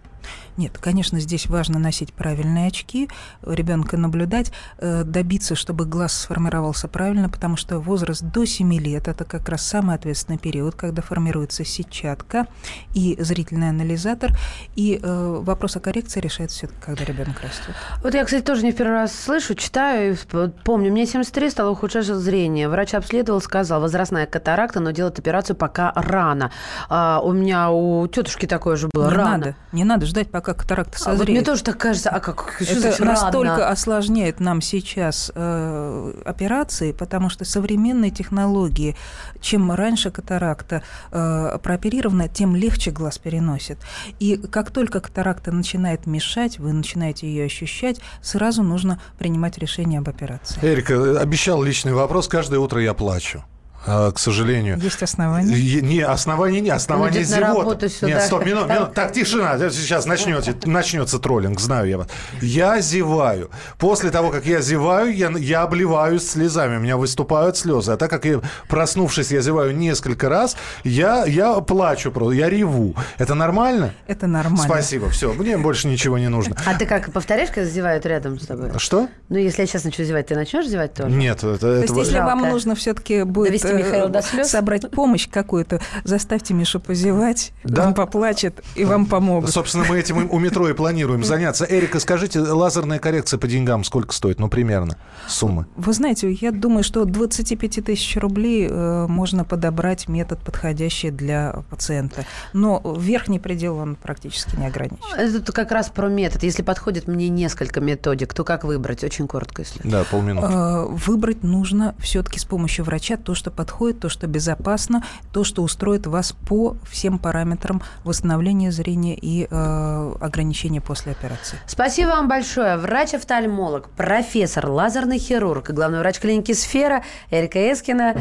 Нет, 0.56 0.78
конечно, 0.78 1.18
здесь 1.18 1.46
важно 1.46 1.78
носить 1.78 2.12
правильные 2.12 2.68
очки, 2.68 3.08
ребенка 3.42 3.96
наблюдать, 3.96 4.52
э, 4.78 5.02
добиться, 5.04 5.56
чтобы 5.56 5.84
глаз 5.84 6.12
сформировался 6.12 6.86
правильно, 6.86 7.28
потому 7.28 7.56
что 7.56 7.78
возраст 7.78 8.22
до 8.22 8.44
7 8.44 8.72
лет– 8.78 9.08
это 9.08 9.24
как 9.24 9.48
раз 9.48 9.66
самый 9.66 9.96
ответственный 9.96 10.38
период, 10.38 10.76
когда 10.76 11.02
формируется 11.02 11.64
сетчатка 11.64 12.46
и 12.94 13.16
зрительный 13.18 13.70
анализатор, 13.70 14.30
и 14.76 15.00
э, 15.02 15.38
вопрос 15.40 15.76
о 15.76 15.80
коррекции 15.80 16.20
решается 16.20 16.58
все-таки, 16.58 16.80
когда 16.80 17.04
ребенок 17.04 17.40
растет. 17.42 17.74
Вот 18.02 18.14
я, 18.14 18.24
кстати, 18.24 18.44
тоже 18.44 18.62
не 18.62 18.70
в 18.70 18.76
первый 18.76 18.94
раз 18.94 19.12
слышу, 19.12 19.54
читаю, 19.54 20.16
помню, 20.64 20.92
мне 20.92 21.06
73 21.06 21.50
стало 21.50 21.70
ухудшаться 21.70 22.18
зрение. 22.18 22.68
Врач 22.68 22.94
обследовал, 22.94 23.40
сказал, 23.40 23.80
возрастная 23.80 24.26
катаракта, 24.26 24.78
но 24.80 24.92
делать 24.92 25.18
операцию 25.18 25.56
пока 25.56 25.92
рано. 25.96 26.52
А, 26.88 27.20
у 27.22 27.32
меня 27.32 27.70
у 27.70 28.06
тетушки 28.06 28.46
такое 28.46 28.76
же 28.76 28.88
было 28.92 29.08
не 29.08 29.14
рано. 29.16 29.30
надо, 29.30 29.56
не 29.72 29.84
надо 29.84 30.06
ждать, 30.06 30.30
пока 30.30 30.43
катаракта 30.52 30.98
А 31.06 31.10
вот 31.10 31.18
созреет. 31.18 31.28
мне 31.38 31.42
тоже 31.42 31.62
так 31.62 31.78
кажется, 31.78 32.10
а 32.10 32.20
как? 32.20 32.56
Что 32.60 32.72
Это 32.72 32.80
значит 32.80 33.00
рано? 33.00 33.12
настолько 33.12 33.68
осложняет 33.68 34.40
нам 34.40 34.60
сейчас 34.60 35.32
э, 35.34 36.22
операции, 36.26 36.92
потому 36.92 37.30
что 37.30 37.44
современные 37.44 38.10
технологии, 38.10 38.96
чем 39.40 39.72
раньше 39.72 40.10
катаракта 40.10 40.82
э, 41.12 41.58
прооперирована, 41.62 42.28
тем 42.28 42.54
легче 42.56 42.90
глаз 42.90 43.16
переносит. 43.18 43.78
И 44.20 44.36
как 44.36 44.70
только 44.70 45.00
катаракта 45.00 45.52
начинает 45.52 46.06
мешать, 46.06 46.58
вы 46.58 46.72
начинаете 46.72 47.26
ее 47.26 47.44
ощущать, 47.46 48.00
сразу 48.20 48.62
нужно 48.62 49.00
принимать 49.18 49.56
решение 49.58 50.00
об 50.00 50.08
операции. 50.08 50.58
Эрика, 50.62 51.20
обещал 51.20 51.62
личный 51.62 51.92
вопрос. 51.94 52.28
Каждое 52.28 52.58
утро 52.58 52.82
я 52.82 52.92
плачу. 52.92 53.44
А, 53.86 54.10
к 54.12 54.18
сожалению. 54.18 54.78
Есть 54.78 55.02
основания? 55.02 55.80
Не, 55.82 56.00
основания 56.00 56.60
не, 56.60 56.70
основания 56.70 57.18
на 57.20 57.24
зевота. 57.24 57.88
Нет, 58.02 58.22
стоп, 58.22 58.44
минут, 58.44 58.68
минут. 58.68 58.94
Так, 58.94 59.12
тишина, 59.12 59.58
сейчас 59.70 60.06
начнется, 60.06 60.54
начнется 60.64 61.18
троллинг, 61.18 61.60
знаю 61.60 61.88
я 61.88 61.98
вас. 61.98 62.08
Я 62.40 62.80
зеваю. 62.80 63.50
После 63.78 64.10
того, 64.10 64.30
как 64.30 64.46
я 64.46 64.60
зеваю, 64.60 65.14
я, 65.14 65.30
я 65.30 65.62
обливаюсь 65.62 66.28
слезами, 66.28 66.76
у 66.76 66.80
меня 66.80 66.96
выступают 66.96 67.56
слезы. 67.56 67.92
А 67.92 67.96
так 67.96 68.10
как 68.10 68.24
я, 68.24 68.40
проснувшись, 68.68 69.30
я 69.30 69.40
зеваю 69.40 69.76
несколько 69.76 70.28
раз, 70.28 70.56
я, 70.84 71.24
я 71.26 71.54
плачу 71.60 72.10
просто, 72.10 72.34
я 72.34 72.48
реву. 72.48 72.94
Это 73.18 73.34
нормально? 73.34 73.92
Это 74.06 74.26
нормально. 74.26 74.64
Спасибо, 74.64 75.10
все, 75.10 75.32
мне 75.32 75.58
больше 75.58 75.88
ничего 75.88 76.18
не 76.18 76.28
нужно. 76.28 76.56
А 76.64 76.74
ты 76.74 76.86
как, 76.86 77.12
повторяешь, 77.12 77.50
когда 77.50 77.68
зевают 77.68 78.06
рядом 78.06 78.40
с 78.40 78.46
тобой? 78.46 78.70
Что? 78.78 79.08
Ну, 79.28 79.38
если 79.38 79.62
я 79.62 79.66
сейчас 79.66 79.84
начну 79.84 80.04
зевать, 80.04 80.28
ты 80.28 80.34
начнешь 80.34 80.66
зевать 80.66 80.94
тоже? 80.94 81.14
Нет, 81.14 81.38
это... 81.38 81.58
То 81.58 81.72
есть, 81.74 81.90
это- 81.90 82.00
если 82.00 82.18
вам 82.18 82.40
нужно 82.40 82.74
все-таки 82.74 83.22
будет 83.24 83.52
Михаил, 83.78 84.08
до 84.08 84.22
слез? 84.22 84.50
собрать 84.50 84.90
помощь 84.90 85.28
какую-то, 85.28 85.80
заставьте 86.04 86.54
Мишу 86.54 86.80
позевать, 86.80 87.52
Да. 87.64 87.86
он 87.86 87.94
поплачет, 87.94 88.62
и 88.74 88.84
вам 88.84 89.06
помогут. 89.06 89.50
Собственно, 89.50 89.84
мы 89.88 89.98
этим 89.98 90.28
у 90.30 90.38
метро 90.38 90.68
и 90.68 90.72
планируем 90.72 91.24
заняться. 91.24 91.64
Эрика, 91.68 92.00
скажите, 92.00 92.40
лазерная 92.40 92.98
коррекция 92.98 93.38
по 93.38 93.46
деньгам 93.46 93.84
сколько 93.84 94.12
стоит? 94.14 94.38
Ну, 94.38 94.48
примерно, 94.48 94.96
суммы. 95.26 95.66
Вы 95.76 95.92
знаете, 95.92 96.30
я 96.32 96.50
думаю, 96.52 96.84
что 96.84 97.02
от 97.02 97.10
25 97.10 97.84
тысяч 97.84 98.16
рублей 98.16 98.68
э, 98.70 99.06
можно 99.08 99.44
подобрать 99.44 100.08
метод, 100.08 100.38
подходящий 100.40 101.10
для 101.10 101.62
пациента. 101.70 102.24
Но 102.52 102.80
верхний 102.98 103.38
предел, 103.38 103.78
он 103.78 103.96
практически 103.96 104.56
не 104.56 104.66
ограничен. 104.66 104.98
Это 105.16 105.52
как 105.52 105.70
раз 105.72 105.88
про 105.88 106.08
метод. 106.08 106.42
Если 106.42 106.62
подходит 106.62 107.06
мне 107.08 107.28
несколько 107.28 107.80
методик, 107.80 108.34
то 108.34 108.44
как 108.44 108.64
выбрать? 108.64 109.04
Очень 109.04 109.26
коротко, 109.28 109.62
если. 109.62 109.80
Да, 109.88 110.04
полминуты. 110.10 110.48
Э, 110.52 110.84
Выбрать 110.88 111.42
нужно 111.42 111.94
все-таки 111.98 112.38
с 112.38 112.44
помощью 112.44 112.84
врача 112.84 113.16
то, 113.16 113.34
что 113.34 113.50
подходит, 113.64 114.00
то, 114.00 114.10
что 114.10 114.26
безопасно, 114.26 115.02
то, 115.32 115.42
что 115.42 115.62
устроит 115.62 116.06
вас 116.06 116.32
по 116.32 116.76
всем 116.86 117.18
параметрам 117.18 117.82
восстановления 118.04 118.70
зрения 118.70 119.14
и 119.14 119.48
э, 119.50 120.12
ограничения 120.20 120.82
после 120.82 121.12
операции. 121.12 121.58
Спасибо 121.66 122.08
вам 122.08 122.28
большое. 122.28 122.76
Врач-офтальмолог, 122.76 123.88
профессор, 123.88 124.68
лазерный 124.68 125.18
хирург 125.18 125.70
и 125.70 125.72
главный 125.72 126.00
врач 126.00 126.20
клиники 126.20 126.52
«Сфера» 126.52 127.02
Эрика 127.30 127.58
Эскина. 127.72 128.14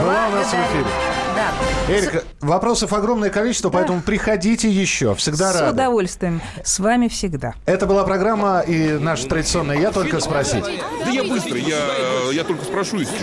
Была 0.00 0.28
у 0.28 0.32
нас 0.36 0.46
в 0.46 0.54
эфире. 0.54 1.19
Да. 1.40 1.94
Эрика, 1.94 2.22
вопросов 2.40 2.92
огромное 2.92 3.30
количество, 3.30 3.70
поэтому 3.70 4.02
приходите 4.02 4.68
еще. 4.68 5.14
Всегда 5.14 5.52
С 5.52 5.60
рады. 5.60 5.72
удовольствием. 5.72 6.42
С 6.62 6.78
вами 6.78 7.08
всегда. 7.08 7.54
Это 7.64 7.86
была 7.86 8.04
программа 8.04 8.60
и 8.60 8.98
наша 8.98 9.26
традиционная 9.26 9.78
«Я 9.78 9.90
только 9.90 10.20
спросить». 10.20 10.64
Да 11.04 11.10
я 11.10 11.24
быстро, 11.24 11.56
я, 11.56 11.78
э, 12.28 12.34
я 12.34 12.44
только 12.44 12.64
спрошу 12.64 13.00
и 13.00 13.04
все. 13.04 13.14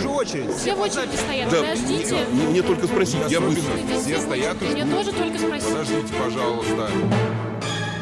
Все 0.56 0.74
в 0.74 0.80
очереди 0.80 1.14
стоят, 1.16 1.48
Да, 1.50 1.58
подождите. 1.58 2.16
мне, 2.32 2.46
мне 2.48 2.62
только 2.62 2.86
спросить, 2.88 3.20
я 3.28 3.40
быстро. 3.40 3.72
Все 4.02 4.18
стоят 4.20 4.60
Мне 4.60 4.84
тоже 4.84 5.12
только 5.12 5.38
спросить. 5.38 5.68
Подождите, 5.68 6.14
пожалуйста. 6.24 6.88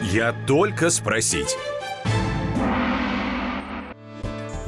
Я 0.02 0.34
только 0.46 0.88
спросить. 0.88 1.56